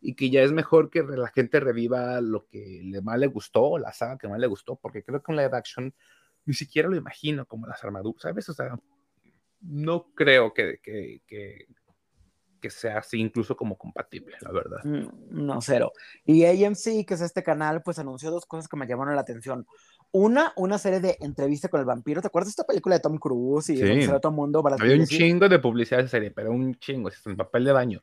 [0.00, 3.62] y que ya es mejor que la gente reviva lo que le más le gustó
[3.62, 5.92] o la saga que más le gustó, porque creo que un live action
[6.44, 8.48] ni siquiera lo imagino como las armaduras, ¿sabes?
[8.50, 8.78] O sea,
[9.62, 11.66] no creo que, que, que,
[12.64, 14.78] que sea así incluso como compatible, la verdad.
[14.84, 15.08] Mm,
[15.44, 15.92] No, cero.
[16.24, 19.66] Y AMC, que es este canal, pues anunció dos cosas que me llamaron la atención.
[20.12, 22.22] Una, una serie de entrevista con el vampiro.
[22.22, 24.06] ¿Te acuerdas de esta película de Tom Cruise y Sí.
[24.06, 24.62] todo el mundo?
[24.66, 28.02] Había un chingo de publicidad de serie, pero un chingo, es en papel de baño.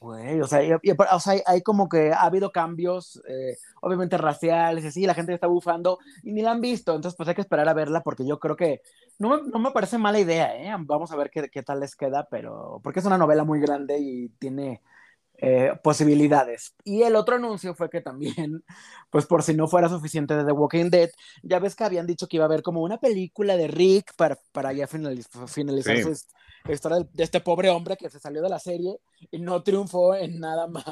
[0.00, 4.16] Güey, o sea, y- y- o sea, hay, como que ha habido cambios, eh, obviamente
[4.16, 7.34] raciales, y así, la gente está bufando y ni la han visto, entonces pues hay
[7.34, 8.80] que esperar a verla porque yo creo que
[9.18, 10.72] no, me- no me parece mala idea, ¿eh?
[10.86, 13.98] Vamos a ver qué, qué tal les queda, pero porque es una novela muy grande
[13.98, 14.82] y tiene
[15.40, 16.74] eh, posibilidades.
[16.84, 18.64] Y el otro anuncio fue que también,
[19.10, 21.10] pues por si no fuera suficiente de The Walking Dead,
[21.42, 24.38] ya ves que habían dicho que iba a haber como una película de Rick para,
[24.52, 26.02] para ya finaliz- finalizar Sí.
[26.02, 26.10] su
[26.68, 29.00] his- historia de este pobre hombre que se salió de la serie
[29.30, 30.84] y no triunfó en nada más.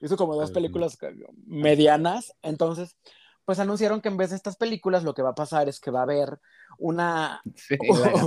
[0.00, 0.98] Hizo como dos películas
[1.46, 2.32] medianas.
[2.42, 2.96] Entonces,
[3.44, 5.90] pues anunciaron que en vez de estas películas lo que va a pasar es que
[5.90, 6.38] va a haber
[6.78, 7.76] una, Sí,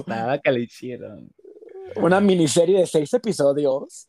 [0.07, 1.31] la que le hicieron.
[1.97, 4.07] una miniserie de seis episodios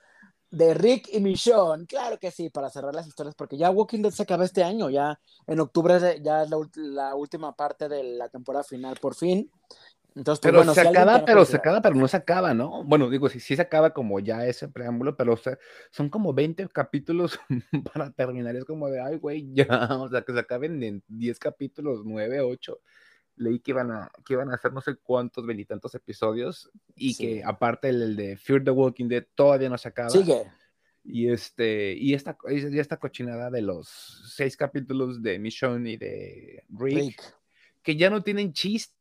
[0.50, 1.86] de Rick y Michonne.
[1.86, 4.88] Claro que sí, para cerrar las historias, porque ya Walking Dead se acaba este año,
[4.90, 9.50] ya en octubre ya es la, la última parte de la temporada final por fin.
[10.14, 12.82] Entonces, pues, Pero bueno, se si acaba, pero se acaba, pero no se acaba, ¿no?
[12.84, 15.58] Bueno, digo, sí, sí se acaba como ya ese preámbulo, pero o sea,
[15.90, 17.38] son como 20 capítulos
[17.92, 18.56] para terminar.
[18.56, 22.40] Es como de, ay, güey, ya, o sea, que se acaben en 10 capítulos, 9,
[22.40, 22.80] 8.
[23.36, 27.26] Leí que iban a, que iban a hacer no sé cuántos, veintitantos episodios y Sí.
[27.26, 30.10] que aparte el, el de Fear the Walking Dead todavía no se acaba.
[30.10, 30.42] Sigue.
[31.02, 31.32] Y y y
[32.14, 33.88] esta, y esta cochinada de los
[34.34, 37.22] seis capítulos de Michonne y de Rick, Rick.
[37.82, 38.99] que ya no tienen chiste.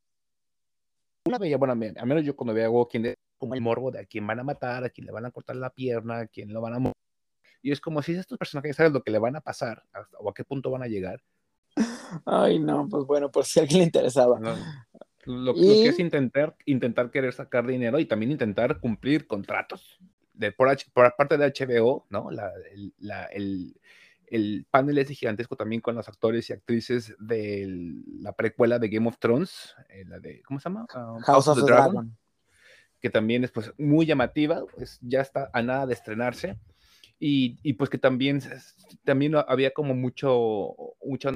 [1.30, 3.92] Una veía, bueno, a mí- a menos yo cuando veía Walking Dead, como el morbo
[3.92, 6.26] de a quién van a matar, a quién le van a cortar la pierna, a
[6.28, 6.96] quién lo van a morir.
[7.62, 9.84] Y es como si estos personajes saben lo que le van a pasar
[10.18, 11.22] o a qué punto van a llegar.
[12.26, 14.40] Ay, no, pues bueno, por si a alguien le interesaba.
[14.40, 14.56] ¿no?
[15.26, 20.00] Lo, lo Y- que es intentar, intentar querer sacar dinero y también intentar cumplir contratos.
[20.34, 22.32] De, por, H- por parte de HBO, ¿no?
[22.32, 23.80] La, el, la- el-
[24.32, 27.68] el panel es gigantesco también con los actores y actrices de
[28.20, 30.86] la precuela de Game of Thrones, eh, la de, ¿cómo se llama?
[30.94, 32.16] Ah, House of the Dragon.
[33.00, 36.58] que también es pues muy llamativa, pues ya está a nada de estrenarse
[37.20, 38.42] y, y, pues que también,
[39.04, 41.32] también había como mucho, mucho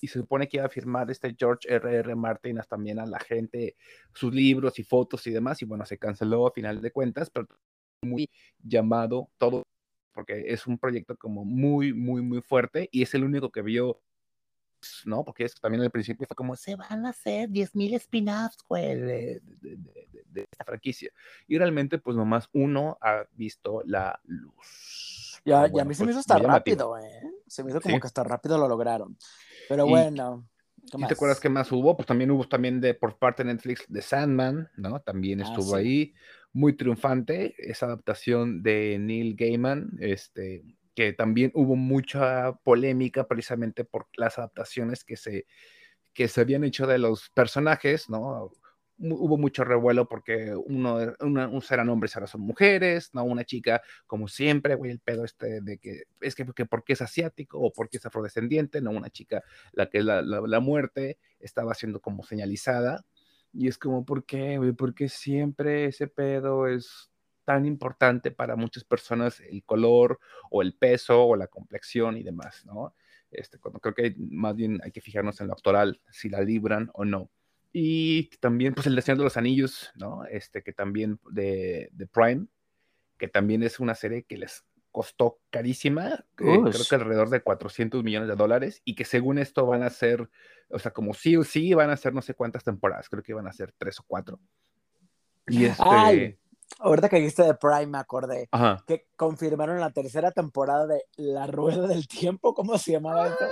[0.00, 1.98] y se supone que iba a firmar este George R.R.
[1.98, 2.14] R.
[2.14, 3.76] Martin también a la gente
[4.14, 7.46] sus libros y fotos y demás y bueno, se canceló a final de cuentas, pero
[8.02, 8.30] muy
[8.62, 9.64] llamado todo
[10.18, 14.00] porque es un proyecto como muy, muy, muy fuerte y es el único que vio
[15.04, 15.24] ¿no?
[15.24, 19.40] Porque es, también al principio fue como, se van a hacer 10.000 spin-offs, güey, de,
[19.44, 21.12] de, de, de, esta franquicia.
[21.46, 25.40] Y realmente, pues nomás uno ha visto la luz.
[25.44, 27.22] Ya, bueno, ya a mí se me hizo hasta rápido, eh.
[27.46, 28.00] Se me hizo como Sí.
[28.00, 29.16] que hasta rápido lo lograron.
[29.68, 30.48] Pero Y- bueno.
[30.90, 31.96] ¿qué ¿Y te acuerdas qué más hubo?
[31.96, 35.00] Pues también hubo también de por parte de Netflix de Sandman, ¿no?
[35.00, 35.76] También Ah, estuvo sí.
[35.76, 36.14] ahí,
[36.52, 44.08] muy triunfante, esa adaptación de Neil Gaiman, este, que también hubo mucha polémica precisamente por
[44.16, 45.46] las adaptaciones que se,
[46.12, 48.50] que se habían hecho de los personajes, ¿no?
[49.00, 53.22] Hubo mucho revuelo porque uno, una, unos eran hombres, ahora son mujeres, ¿no?
[53.22, 57.02] Una chica, como siempre, güey, el pedo este de que es que, que porque es
[57.02, 58.90] asiático o porque es afrodescendiente, ¿no?
[58.90, 63.04] Una chica, la que la, la muerte, estaba siendo como señalizada.
[63.52, 64.60] Y es como, ¿por qué?
[64.76, 67.10] Porque siempre ese pedo es
[67.44, 72.64] tan importante para muchas personas el color o el peso o la complexión y demás,
[72.66, 72.94] ¿no?
[73.30, 76.90] Este, cuando creo que más bien hay que fijarnos en lo actoral, si la libran
[76.92, 77.30] o no.
[77.72, 80.24] Y también, pues, el Deseo de los Anillos, ¿no?
[80.26, 82.46] Este, que también de, de Prime,
[83.18, 84.64] que también es una serie que les
[84.98, 89.64] costó carísima, eh, creo que alrededor de 400 millones de dólares, y que según esto
[89.64, 90.28] van a ser,
[90.70, 93.32] o sea, como sí o sí, van a ser no sé cuántas temporadas, creo que
[93.32, 94.40] van a ser tres o cuatro.
[95.46, 95.84] Y este...
[95.86, 96.36] Ay,
[96.80, 98.82] ahorita que dijiste de Prime me acordé Ajá.
[98.88, 103.44] que confirmaron la tercera temporada de La Rueda del Tiempo, ¿cómo se llamaba esto?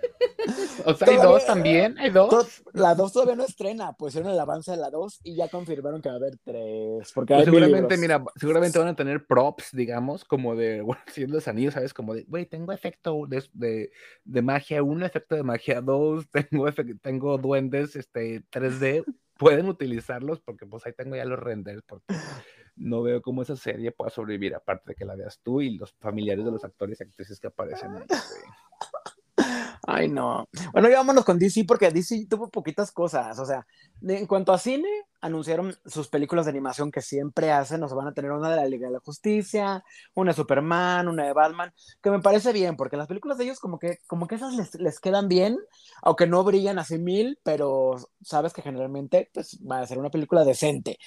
[0.86, 2.62] O sea, hay dos también, hay dos.
[2.72, 6.00] La dos todavía no estrena, pues hicieron el avance de la dos y ya confirmaron
[6.00, 7.12] que va a haber tres.
[7.14, 11.46] Porque Pues seguramente, mira, seguramente van a tener props, digamos, como de, bueno, si los
[11.48, 11.94] anillos, ¿sabes?
[11.94, 13.90] Como de, güey, tengo efecto de, de,
[14.24, 19.04] de, magia 1, efecto de magia 2, tengo, efecto, tengo duendes este, 3D,
[19.38, 22.14] pueden utilizarlos porque pues ahí tengo ya los renders, porque
[22.76, 25.92] no veo cómo esa serie pueda sobrevivir, aparte de que la veas tú y los
[25.98, 28.06] familiares de los actores y actrices que aparecen ahí,
[29.86, 30.48] Ay, no.
[30.72, 33.38] Bueno, ya vámonos con DC porque DC tuvo poquitas cosas.
[33.38, 33.66] O sea,
[34.02, 34.88] en cuanto a cine,
[35.20, 37.86] anunciaron sus películas de animación que siempre hacen.
[37.88, 39.82] Sea, van a tener una de la Liga de la Justicia,
[40.14, 41.72] una de Superman, una de Batman,
[42.02, 44.74] que me parece bien, porque las películas de ellos como que, como que esas les,
[44.74, 45.58] les quedan bien,
[46.02, 50.44] aunque no brillan así mil, pero sabes que generalmente pues, va a ser una película
[50.44, 50.98] decente.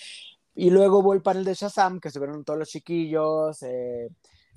[0.56, 4.10] Y luego voy para el de Shazam, que estuvieron todos los chiquillos, eh,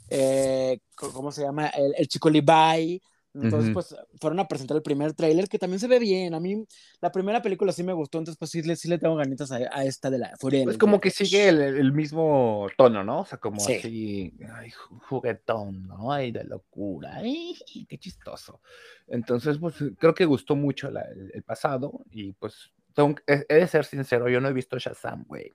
[0.08, 1.68] eh, ¿cómo se llama?
[1.68, 3.00] El, el chico Levi
[3.42, 6.34] entonces, pues fueron a presentar el primer tráiler que también se ve bien.
[6.34, 6.64] A mí
[7.00, 9.84] la primera película sí me gustó, entonces pues sí, sí le tengo ganitas a, a
[9.84, 10.64] esta de la Furia.
[10.64, 13.20] Pues como que sigue el, el, mismo tono, ¿no?
[13.20, 14.70] O sea, como así, ay,
[15.08, 16.12] juguetón, ¿no?
[16.12, 17.56] Ay, de locura, ay,
[17.88, 18.60] qué chistoso.
[19.06, 23.54] Entonces, pues creo que gustó mucho la, el, el, pasado y pues tengo, he, he
[23.56, 25.54] de ser sincero, yo no he visto Shazam, güey.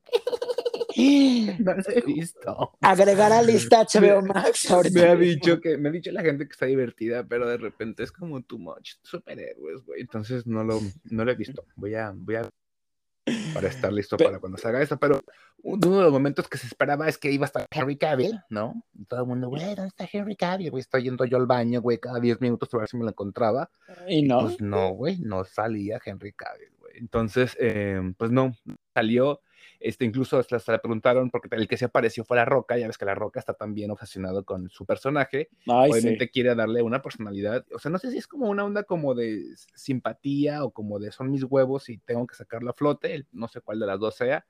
[1.60, 2.78] No lo he visto.
[2.82, 4.70] Agregar a lista HBO Max.
[4.94, 8.04] Me ha dicho que, me ha dicho la gente que está divertida, pero de repente
[8.04, 10.02] es como too much superhéroes, güey.
[10.02, 11.66] Entonces no lo, no lo he visto.
[11.76, 12.50] Voy a, voy a
[13.54, 15.22] para estar listo pero, para cuando se haga eso, pero
[15.64, 18.84] uno de los momentos que se esperaba es que iba a estar Henry Cavill, ¿no?
[18.94, 20.72] Y todo el mundo, güey, ¿dónde está Henry Cavill?
[20.72, 23.10] Güey, estoy yendo yo al baño, güey, cada 10 minutos para ver si me lo
[23.10, 23.70] encontraba.
[24.08, 24.42] Y no.
[24.42, 26.98] Pues no, güey, no salía Henry Cavill, güey.
[26.98, 28.56] Entonces, eh, pues no,
[28.94, 29.42] salió
[29.82, 32.88] este, incluso hasta, hasta, le preguntaron, porque el que se apareció fue La Roca, ya
[32.88, 36.32] ves que La Roca está también obsesionado con su personaje, Ay, obviamente sí.
[36.32, 39.44] quiere darle una personalidad, o sea, no sé si es como una onda como de
[39.76, 43.62] simpatía o como de son mis huevos y tengo que sacarlo a flote, no sé
[43.62, 44.46] cuál de las dos sea,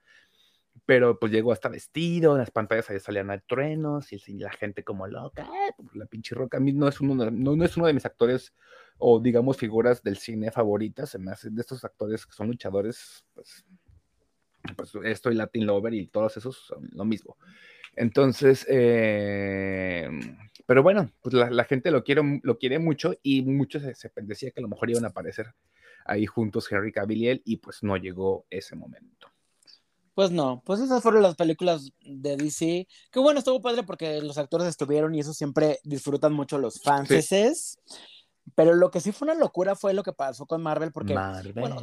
[0.86, 5.08] pero pues llegó hasta vestido, en las pantallas ahí salían truenos y la gente como
[5.08, 7.94] loca, eh, la pinche Roca, a mí no es, uno, no, no es uno de
[7.94, 8.54] mis actores
[8.98, 13.66] o digamos figuras del cine favoritas, hacen de estos actores que son luchadores, pues
[14.76, 17.38] pues esto y Latin Lover y todos esos son lo mismo.
[17.96, 20.10] Entonces, eh,
[20.66, 24.12] pero bueno, pues la, la, gente lo quiere, lo quiere mucho y muchos se, se,
[24.22, 25.54] decía que a lo mejor iban a aparecer
[26.06, 29.28] ahí juntos Henry Cavill y él y pues no llegó ese momento.
[30.14, 32.88] Pues no, pues esas fueron las películas de DC.
[33.12, 37.08] Que bueno, estuvo padre porque los actores estuvieron y eso siempre disfrutan mucho los fans.
[37.08, 37.38] Sí.
[38.56, 41.54] Pero lo que sí fue una locura fue lo que pasó con Marvel, porque Marvel.
[41.54, 41.78] Bueno,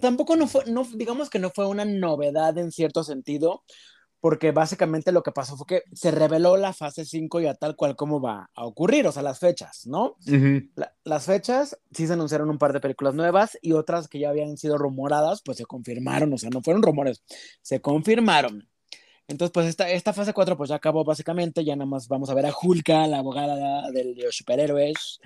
[0.00, 3.62] tampoco no fue, no, digamos que no fue una novedad en cierto sentido,
[4.20, 7.94] porque básicamente lo que pasó fue que se reveló la fase 5 ya tal cual
[7.94, 10.16] como va a ocurrir, o sea, las fechas, ¿no?
[10.26, 10.70] Uh -huh.
[10.76, 14.30] la, las fechas, sí se anunciaron un par de películas nuevas y otras que ya
[14.30, 17.22] habían sido rumoradas, pues se confirmaron, o sea, no fueron rumores,
[17.60, 18.66] se confirmaron.
[19.26, 22.34] Entonces, pues esta, esta fase 4 pues ya acabó básicamente, ya nada más vamos a
[22.34, 25.20] ver a Hulka, la abogada de los superhéroes,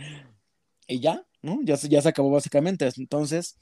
[0.89, 1.61] y ya, ¿no?
[1.62, 2.89] Ya, ya se acabó básicamente.
[2.97, 3.59] Entonces,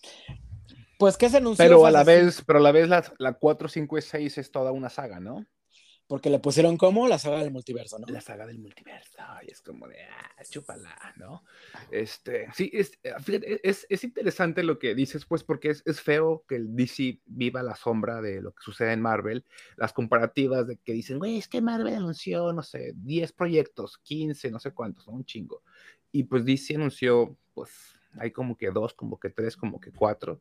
[0.99, 1.65] pues, ¿qué se anunció?
[1.65, 4.51] Pero a la vez, pero a la vez la, la 4, 5 y 6 es
[4.51, 5.45] toda una saga, ¿no?
[6.09, 8.07] Porque le pusieron como la saga del multiverso, ¿no?
[8.07, 11.43] La saga del multiverso, y es como de, ah, chúpala, ¿no?
[11.91, 12.93] Este, sí, es,
[13.65, 17.65] es, es interesante lo que dices, pues, porque es, es, feo que el DC viva
[17.65, 19.45] la sombra de lo que sucede en Marvel,
[19.77, 24.53] las comparativas de que dicen, güey, es que Marvel anunció, no sé, 10 proyectos, 15,
[24.53, 25.15] no sé cuántos, ¿no?
[25.15, 25.65] un chingo.
[26.17, 27.71] Y pues DC anunció, pues,
[28.19, 30.41] hay como que dos, como que tres, como que cuatro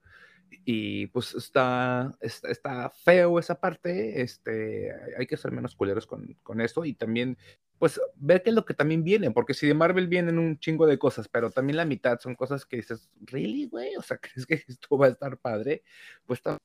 [0.63, 6.33] y pues está, está, está, feo esa parte, este, hay que ser menos culeros con,
[6.43, 7.37] con esto y también,
[7.79, 10.87] pues, ver qué es lo que también viene, porque si de Marvel vienen un chingo
[10.87, 13.95] de cosas, pero también la mitad son cosas que dices, ¿really, güey?
[13.97, 15.83] O sea, ¿crees que esto va a estar padre?
[16.25, 16.57] Pues está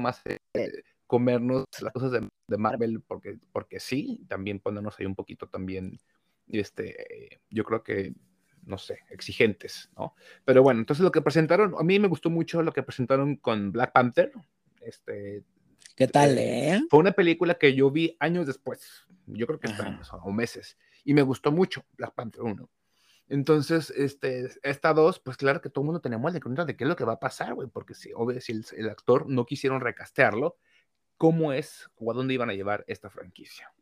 [0.00, 0.22] más
[0.54, 5.48] eh, comernos las cosas de, de, Marvel porque, porque sí, también ponernos ahí un poquito
[5.48, 5.98] también,
[6.48, 8.14] este, yo creo que
[8.68, 10.14] no sé, exigentes, ¿no?
[10.44, 13.72] Pero bueno, entonces lo que presentaron, a mí me gustó mucho lo que presentaron con
[13.72, 14.30] Black Panther.
[14.80, 15.42] Este,
[15.96, 16.80] ¿Qué tal, eh?
[16.90, 21.14] Fue una película que yo vi años después, yo creo que años o meses, y
[21.14, 22.70] me gustó mucho Black Panther 1.
[23.30, 26.84] Entonces, este, esta dos, pues claro que todo el mundo tenemos la incógnita de qué
[26.84, 29.44] es lo que va a pasar, güey, porque si, obvio, si el, el actor no
[29.44, 30.56] quisieron recastearlo,
[31.16, 33.72] ¿cómo es o a dónde iban a llevar esta franquicia?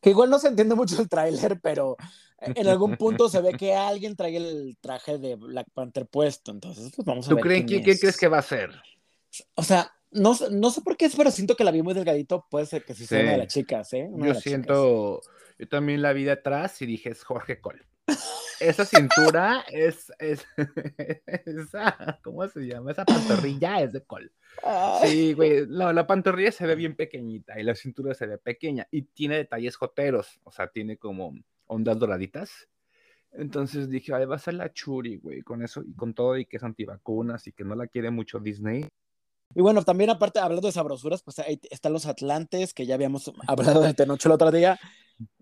[0.00, 1.96] Que igual no se entiende mucho el tráiler, pero
[2.40, 6.92] en algún punto se ve que alguien trae el traje de Black Panther puesto, entonces
[6.94, 7.44] pues vamos a ¿Tú ver.
[7.44, 8.70] Crees, ¿Qué crees que va a ser?
[9.54, 12.46] O sea, no, no sé por qué es, pero siento que la vi muy delgadito,
[12.50, 13.22] puede ser que sí sea sí.
[13.24, 14.08] una de las chicas, ¿eh?
[14.10, 15.56] Una yo siento, chicas.
[15.58, 17.82] yo también la vi de atrás y dije, es Jorge Cole.
[18.60, 20.46] Esa cintura es, es,
[21.46, 22.92] esa, ¿cómo se llama?
[22.92, 24.30] Esa pantorrilla es de Cole.
[25.02, 28.86] Sí, güey, la, la, pantorrilla se ve bien pequeñita y la cintura se ve pequeña
[28.90, 31.34] y tiene detalles joteros, o sea, tiene como
[31.66, 32.68] ondas doraditas.
[33.32, 36.46] Entonces dije, ay, va a ser la churi, güey, con eso y con todo y
[36.46, 38.86] que es antivacunas y que no la quiere mucho Disney.
[39.54, 43.32] Y bueno, también aparte, hablando de sabrosuras, pues ahí están los Atlantes, que ya habíamos
[43.46, 44.78] hablado de Tenocho el otro día.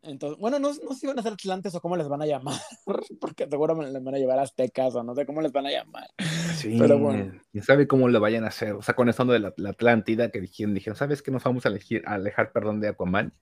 [0.02, 2.26] Entonces, bueno, no, no sé si van a ser Atlantes o cómo les van a
[2.26, 2.60] llamar,
[3.20, 6.08] porque seguro les van a llevar aztecas o no sé cómo les van a llamar.
[6.54, 7.32] Sí, Pero bueno.
[7.52, 8.72] quién sabe cómo lo vayan a hacer.
[8.72, 11.30] O sea, con esto de la, la Atlántida que dijeron, dijeron, ¿sabes qué?
[11.30, 13.34] Nos vamos a, elegir, a alejar, perdón, de Aquaman.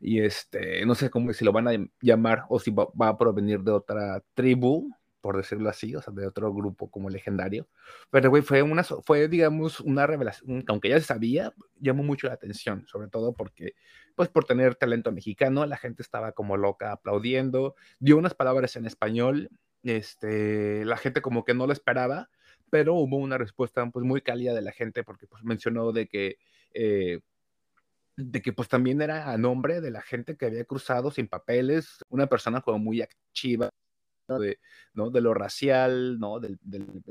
[0.00, 3.18] Y este, no sé cómo, si lo van a llamar o si va, va a
[3.18, 4.90] provenir de otra tribu,
[5.20, 7.68] por decirlo así, o sea, de otro grupo como legendario.
[8.10, 12.26] Pero, güey, fue una, fue, digamos, una revelación, que aunque ya se sabía, llamó mucho
[12.28, 13.74] la atención, sobre todo porque,
[14.14, 18.86] pues, por tener talento mexicano, la gente estaba como loca aplaudiendo, dio unas palabras en
[18.86, 19.50] español,
[19.82, 22.30] este, la gente como que no lo esperaba,
[22.70, 26.38] pero hubo una respuesta, pues, muy cálida de la gente, porque, pues, mencionó de que,
[26.74, 27.20] eh,
[28.16, 32.04] de que pues también era a nombre de la gente que había cruzado sin papeles,
[32.08, 33.70] una persona como muy activa,
[34.36, 34.58] de,
[34.92, 35.10] ¿no?
[35.10, 36.40] de lo racial, ¿no?
[36.40, 36.58] De,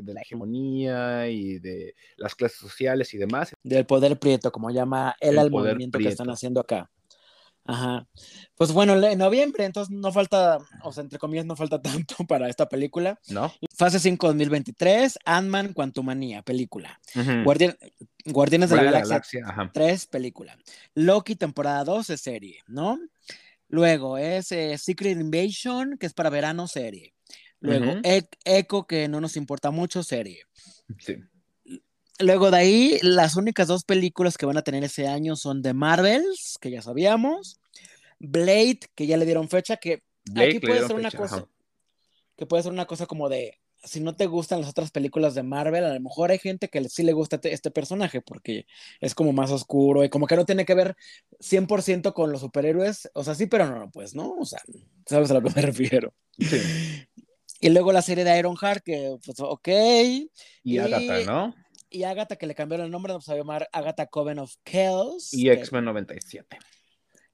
[0.06, 3.56] la hegemonía y de las clases sociales y demás.
[3.64, 6.92] Del poder prieto, como llama él El al movimiento que están haciendo acá.
[7.70, 8.08] Ajá.
[8.56, 12.48] Pues bueno, en noviembre, entonces no falta, o sea, entre comillas, no falta tanto para
[12.48, 13.20] esta película.
[13.30, 13.54] ¿No?
[13.76, 17.00] Fase 5 2023, Ant-Man Quantumania, película.
[17.14, 17.78] Guardian-
[18.26, 19.72] Guardianes de la Guardianes Galaxia.
[19.74, 20.58] 3, película.
[20.96, 23.00] Loki, temporada 2, es serie, ¿no?
[23.70, 27.14] Luego es eh, Secret Invasion, que es para verano, serie.
[27.60, 28.00] Luego.
[28.04, 30.44] E- Echo, que no nos importa mucho, serie.
[31.00, 31.18] Sí.
[32.20, 35.74] Luego de ahí, las únicas dos películas que van a tener ese año son The
[35.74, 37.60] Marvels, que ya sabíamos,
[38.20, 41.48] Blade, que ya le dieron fecha, que Blade aquí puede ser una fecha, cosa, ajá.
[42.36, 45.44] que puede ser una cosa como de, si no te gustan las otras películas de
[45.44, 48.66] Marvel, a lo mejor hay gente que sí le gusta este, este personaje, porque
[49.02, 50.96] es como más oscuro y como que no tiene que ver
[51.40, 54.34] 100% con los superhéroes, o sea, sí, pero no, pues, ¿no?
[54.40, 54.60] O sea,
[55.06, 56.14] sabes a lo que me refiero.
[56.40, 56.58] Sí.
[57.60, 60.30] Y luego la serie de Ironheart, que, pues, ok, Y
[60.64, 61.56] Y- Agatha, ¿no?
[61.90, 65.34] y Agatha, que le cambiaron el nombre, vamos a llamar Agatha Coven of Chaos.
[65.34, 66.58] Y X-Men 97.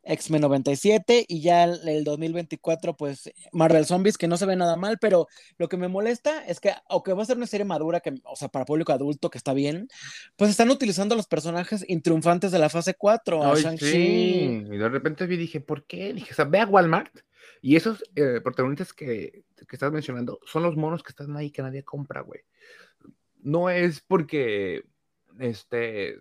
[0.03, 4.75] X-Men 97 y ya el, el 2024 pues Marvel Zombies que no se ve nada
[4.75, 5.27] mal, pero
[5.57, 8.35] lo que me molesta es que aunque va a ser una serie madura que o
[8.35, 9.87] sea, para público adulto que está bien,
[10.35, 13.85] pues están utilizando a los personajes intriunfantes de la fase 4, a Ay, Shang-Chi.
[13.85, 14.63] sí.
[14.71, 16.13] Y de repente vi dije, ¿por qué?
[16.13, 17.15] Dije, o sea, ve a Walmart
[17.61, 21.61] y esos eh, protagonistas que, que estás mencionando son los monos que están ahí que
[21.61, 22.41] nadie compra, güey.
[23.41, 24.83] No es porque,
[25.39, 26.19] este,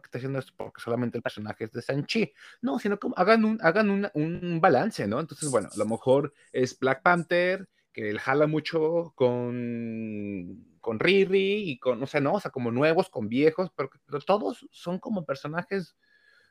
[0.00, 2.32] que está haciendo esto porque solamente el personaje es de Shang-Chi.
[2.62, 5.20] No, sino como hagan un, hagan un, un balance, ¿no?
[5.20, 11.70] Entonces, bueno, a lo mejor es Black Panther, que él jala mucho con, con Riri
[11.70, 14.98] y con, o sea, no, o sea, como nuevos, con viejos, pero, pero todos son
[14.98, 15.96] como personajes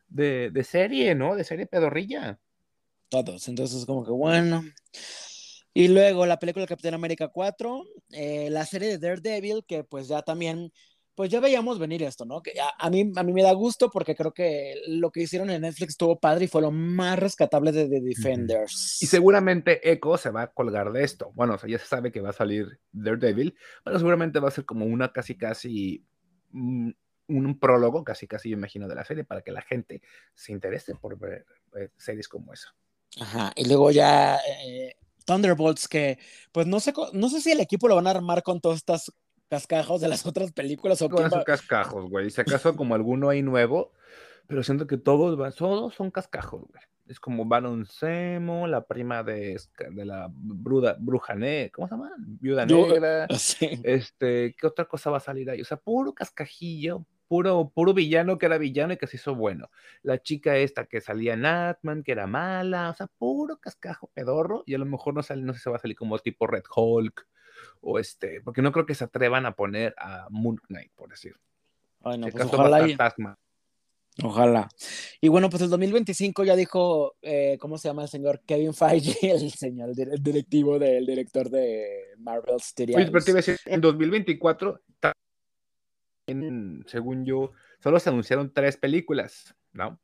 [0.08, 1.36] de, de serie, ¿no?
[1.36, 2.40] De serie pedorrilla.
[3.10, 4.64] Todos, entonces como que bueno.
[5.74, 10.24] Y luego la película Capitán América 4, eh, la serie de Daredevil, que pues ya
[10.24, 10.74] también,
[11.18, 12.44] pues ya veíamos venir esto, ¿no?
[12.44, 15.50] Que a, a mí, a mí me da gusto porque creo que lo que hicieron
[15.50, 19.02] en Netflix estuvo padre y fue lo más rescatable de The Defenders.
[19.02, 21.32] Y seguramente Echo se va a colgar de esto.
[21.34, 24.52] Bueno, o sea, ya se sabe que va a salir Daredevil, pero seguramente va a
[24.52, 26.06] ser como una casi, casi,
[26.52, 26.92] mm,
[27.30, 30.04] un prólogo, casi, casi, yo imagino, de la serie para que la gente
[30.36, 31.48] se interese por ver
[31.80, 32.76] eh, series como esa.
[33.20, 34.96] Ajá, y luego ya eh,
[35.26, 36.20] Thunderbolts, que
[36.52, 39.12] pues no sé, no sé si el equipo lo van a armar con todos estos
[39.50, 42.30] cascajos de las otras películas o va- cascajos, güey.
[42.30, 43.92] Si acaso como alguno hay nuevo,
[44.48, 46.84] pero siento que todos, van- todos son cascajos, güey.
[47.08, 49.58] Es como Baron Zemo, la prima de,
[49.92, 52.12] de la bruda, bruja negra, ¿cómo se llama?
[52.18, 53.28] Viuda Yo- negra.
[53.38, 53.80] Sí.
[53.84, 55.62] Este, ¿qué otra cosa va a salir ahí?
[55.62, 59.70] O sea, puro cascajillo, puro, puro villano que era villano y que se hizo bueno.
[60.04, 64.64] La chica esta que salía en Atman, que era mala, o sea, puro cascajo pedorro,
[64.66, 66.64] y a lo mejor no sale, no sé si va a salir como tipo Red
[66.76, 67.26] Hulk,
[67.82, 71.36] o este, porque no creo que se atrevan a poner a Moon Knight, por decir.
[72.04, 73.48] Ay, no, Si pues ojalá Taskmaster.
[74.24, 74.68] Ojalá.
[75.22, 78.42] Y bueno, pues el 2025 ya dijo, eh, ¿cómo se llama el señor?
[78.46, 82.98] Kevin Feige, el señor el directivo del director de Marvel Studios.
[82.98, 84.82] Oye, pero te iba a decir, en 2024,
[86.26, 90.00] también, según yo, solo se anunciaron tres películas, ¿no?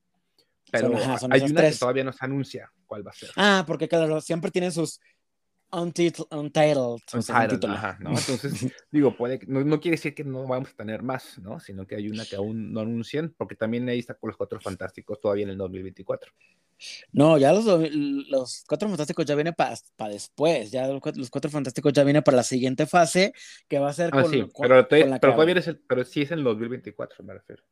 [0.71, 1.73] Pero Son- ajá, son hay una tres.
[1.75, 3.29] que todavía no se anuncia cuál va a ser.
[3.35, 4.99] Ah, porque claro, siempre tienen sus
[5.73, 8.09] untit- untitled, o sea, sin Untitled, ajá, ¿no?
[8.17, 11.59] Entonces, digo, puede, que- no, no quiere decir que no vamos a tener más, ¿no?
[11.59, 14.59] Sino que hay una que aún no anuncian, porque también ahí está con los Cuatro
[14.59, 16.31] Fantásticos todavía en el 2024.
[17.11, 17.65] No, ya los,
[18.29, 19.75] los Cuatro Fantásticos ya viene para
[20.09, 23.33] después, ya los Cuatro, los Cuatro Fantásticos ya viene para la siguiente fase,
[23.67, 25.67] que va a ser Ah, con, sí, con- pero, te- con la pero todavía es
[25.67, 27.63] el, pero sí es en el 2024, me refiero.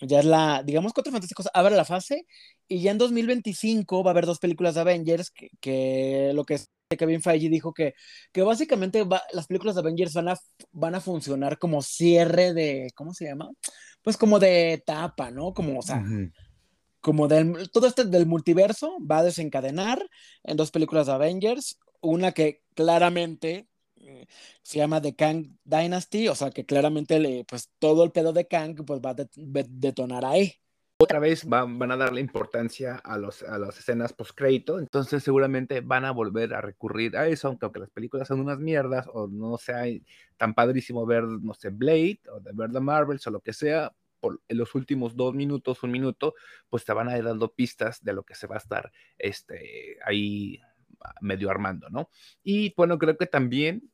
[0.00, 2.26] Ya es la, digamos, Cuatro Fantásticos abre la fase
[2.68, 6.54] y ya en 2025 va a haber dos películas de Avengers que, que lo que
[6.54, 7.94] es Kevin Feige dijo que,
[8.32, 10.36] que básicamente va, las películas de Avengers van a,
[10.72, 13.48] van a funcionar como cierre de, ¿cómo se llama?
[14.02, 15.52] Pues como de etapa, ¿no?
[15.52, 16.02] Como, o sea,
[17.00, 20.04] como del, todo este del multiverso va a desencadenar
[20.42, 23.68] en dos películas de Avengers, una que claramente
[24.62, 28.46] se llama The Kang Dynasty, o sea que claramente le, pues todo el pedo de
[28.46, 30.54] Kang pues va a ve- detonar ahí.
[31.02, 35.80] Otra vez van, van a darle importancia a, los, a las escenas post-crédito, entonces seguramente
[35.80, 39.26] van a volver a recurrir a eso, aunque, aunque las películas son unas mierdas o
[39.26, 39.84] no sea
[40.36, 43.94] tan padrísimo ver, no sé, Blade o de ver The Marvels o lo que sea,
[44.20, 46.34] por en los últimos dos minutos, un minuto,
[46.68, 49.96] pues te van a ir dando pistas de lo que se va a estar este,
[50.04, 50.60] ahí
[51.22, 52.10] medio armando, ¿no?
[52.42, 53.90] Y bueno, creo que también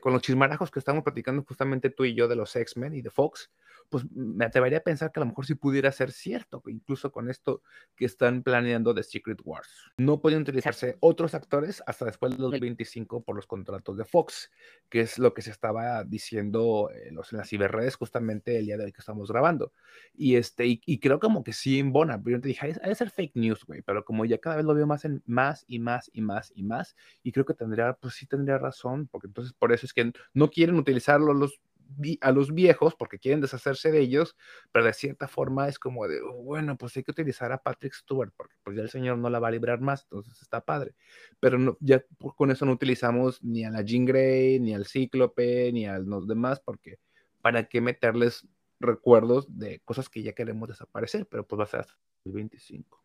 [0.00, 3.10] con los chismarajos que estamos platicando justamente tú y yo de los X-Men y de
[3.10, 3.50] Fox,
[3.88, 7.28] pues me atrevería a pensar que a lo mejor sí pudiera ser cierto, incluso con
[7.28, 7.62] esto
[7.94, 9.68] que están planeando de Secret Wars.
[9.98, 14.50] No pueden utilizarse otros actores hasta después del 2025 por los contratos de Fox,
[14.88, 18.78] que es lo que se estaba diciendo eh, los, en las ciberredes justamente el día
[18.78, 19.72] de hoy que estamos grabando.
[20.14, 22.88] Y, este, y, y creo como que sí en Bona, pero yo te dije, ha
[22.88, 25.64] de ser fake news, güey, pero como ya cada vez lo veo más, en, más
[25.68, 29.26] y más y más y más, y creo que tendría, pues sí tendría razón, porque
[29.26, 34.00] entonces por eso es que no quieren utilizarlo a los viejos porque quieren deshacerse de
[34.00, 34.36] ellos,
[34.72, 37.92] pero de cierta forma es como de, oh, bueno, pues hay que utilizar a Patrick
[37.92, 40.94] Stewart porque pues ya el señor no la va a librar más, entonces está padre.
[41.40, 42.04] Pero no, ya
[42.36, 46.26] con eso no utilizamos ni a la Jean Grey, ni al Cíclope, ni a los
[46.26, 46.98] demás, porque
[47.42, 48.46] para qué meterles
[48.80, 53.01] recuerdos de cosas que ya queremos desaparecer, pero pues va a ser hasta el 25.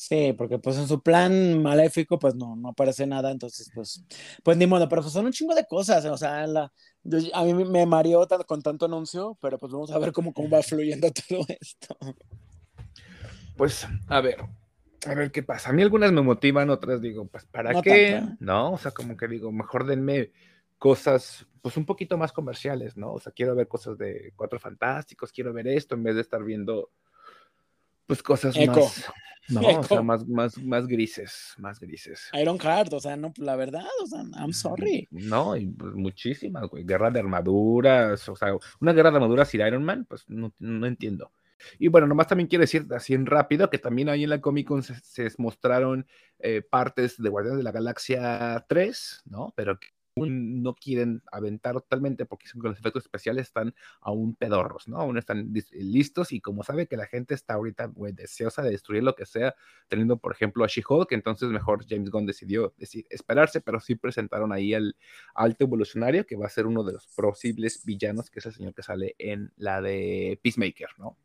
[0.00, 4.02] Sí, porque pues en su plan maléfico pues no, no aparece nada, entonces pues,
[4.42, 6.72] pues ni modo, pero pues son un chingo de cosas, o sea, la,
[7.02, 10.48] yo, a mí me mareó con tanto anuncio, pero pues vamos a ver cómo, cómo
[10.48, 11.98] va fluyendo todo esto.
[13.58, 14.38] Pues a ver,
[15.04, 15.68] a ver qué pasa.
[15.68, 18.12] A mí algunas me motivan, otras digo, pues ¿para No qué?
[18.12, 18.36] tanto, ¿eh?
[18.40, 18.72] ¿No?
[18.72, 20.32] O sea, como que digo, mejor denme
[20.78, 23.12] cosas pues un poquito más comerciales, ¿no?
[23.12, 26.42] O sea, quiero ver cosas de Cuatro Fantásticos, quiero ver esto en vez de estar
[26.42, 26.88] viendo
[28.10, 28.80] pues cosas Eco.
[28.80, 29.04] más,
[29.50, 32.28] no, o sea, más, más, más grises, más grises.
[32.32, 35.06] Iron Heart, o sea, no, la verdad, o sea, I'm sorry.
[35.12, 36.82] No, y pues, muchísimas, güey.
[36.82, 38.48] Guerra de armaduras, o sea,
[38.80, 41.30] una guerra de armaduras sin Iron Man, pues no, no entiendo.
[41.78, 44.66] Y bueno, nomás también quiero decir así en rápido que también ahí en la Comic
[44.66, 46.08] Con se, se mostraron
[46.40, 49.52] eh, partes de Guardianes de la Galaxia 3, ¿no?
[49.54, 49.86] Pero que
[50.16, 54.98] no quieren aventar totalmente porque dicen que los efectos especiales están aún pedorros, ¿no?
[54.98, 58.70] Aún están dis- listos y como sabe que la gente está ahorita, güey, deseosa de
[58.70, 59.54] destruir lo que sea,
[59.88, 64.52] teniendo, por ejemplo, a She-Hulk, entonces mejor James Gunn decidió decir, esperarse, pero sí presentaron
[64.52, 64.96] ahí al
[65.34, 68.74] alto evolucionario, que va a ser uno de los posibles villanos, que es el señor
[68.74, 71.16] que sale en la de Peacemaker, ¿no?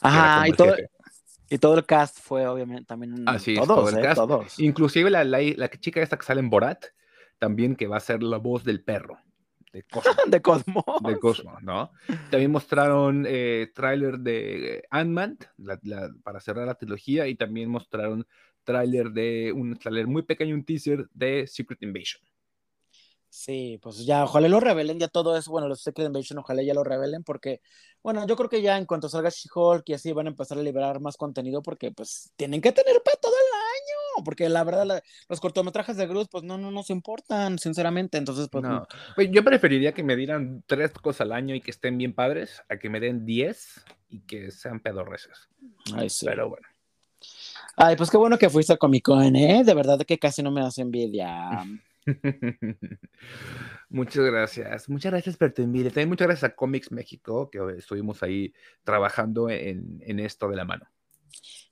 [0.00, 0.74] Ajá, y todo,
[1.48, 4.02] y todo el cast fue obviamente también Así todos, todo el ¿eh?
[4.02, 4.16] cast.
[4.16, 4.58] todos.
[4.58, 6.86] Inclusive la, la, la chica esta que sale en Borat,
[7.44, 9.18] también que va a ser la voz del perro,
[9.70, 10.14] de Cosmo.
[10.30, 10.84] De Cosmos.
[11.02, 11.90] de Cosmo, ¿no?
[12.30, 15.36] También mostraron eh, tráiler de Ant-Man
[16.22, 18.26] para cerrar la trilogía y también mostraron
[18.62, 22.22] tráiler de un tráiler muy pequeño, un teaser de Secret Invasion.
[23.28, 26.72] Sí, pues ya, ojalá lo revelen ya todo eso, bueno, los Secret Invasion, ojalá ya
[26.72, 27.60] lo revelen, porque,
[28.02, 30.62] bueno, yo creo que ya en cuanto salga She-Hulk y así van a empezar a
[30.62, 33.63] liberar más contenido, porque pues tienen que tener para todo el
[34.24, 38.48] porque la verdad la- los cortometrajes de Groot, pues no, no nos importan, sinceramente, entonces
[38.50, 38.86] pues No.
[39.30, 42.76] Yo preferiría que me dieran tres cosas al año y que estén bien padres, a
[42.76, 45.48] que me den diez y que sean pedorreces.
[45.94, 46.26] Ay, sí.
[46.26, 46.66] Pero bueno.
[47.76, 49.64] Ay, pues qué bueno que fuiste a Comic Con, ¿eh?
[49.64, 51.64] De verdad que casi no me das envidia.
[53.88, 54.88] muchas gracias.
[54.88, 55.90] Muchas gracias por tu envidia.
[55.90, 58.52] También muchas gracias a Comics México, que estuvimos ahí
[58.84, 60.86] trabajando en, en esto de la mano.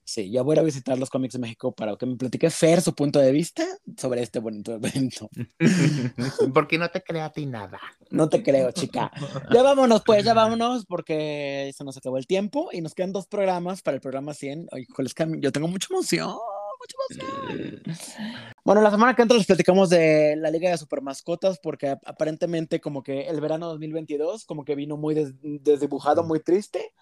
[0.05, 2.93] Sí, ya voy a visitar los cómics de México para que me platique Fer su
[2.93, 3.65] punto de vista
[3.97, 5.29] sobre este bonito evento.
[6.53, 7.79] Porque no te crea a ti nada.
[8.09, 9.11] No te creo, chica.
[9.53, 13.27] Ya vámonos, pues, ya vámonos, porque se nos acabó el tiempo y nos quedan dos
[13.27, 14.67] programas para el programa 100.
[14.71, 16.35] Ay, híjole, es que a mí- yo tengo mucha emoción,
[16.79, 17.81] mucha emoción.
[18.65, 22.79] Bueno, la semana que entra les platicamos de la Liga de Supermascotas, porque ap- aparentemente
[22.79, 26.93] como que el verano 2022 como que vino muy des- desdibujado, muy triste,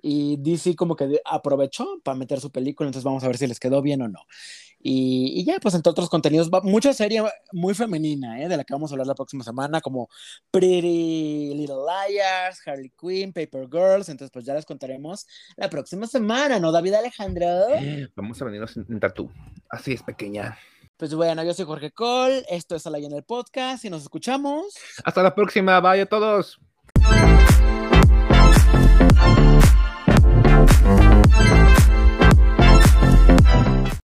[0.00, 3.58] y DC como que aprovechó para meter su película, entonces vamos a ver si les
[3.60, 4.20] quedó bien o no.
[4.80, 7.20] Y, y ya, pues entre otros contenidos, va- mucha serie
[7.52, 8.48] muy femenina, ¿eh?
[8.48, 10.08] de la que vamos a hablar la próxima semana, como
[10.52, 11.78] Pretty Little
[12.08, 15.26] Liars, Harley Quinn, Paper Girls, entonces pues ya les contaremos
[15.56, 17.46] la próxima semana, ¿no, David Alejandro?
[18.14, 19.28] Vamos a venirnos en, en tatú.
[19.68, 20.56] Así es, pequeña.
[20.96, 24.74] Pues bueno, yo soy Jorge Cole, esto es Alay en el podcast y nos escuchamos.
[25.04, 25.80] Hasta la próxima.
[25.80, 26.58] Bye a todos.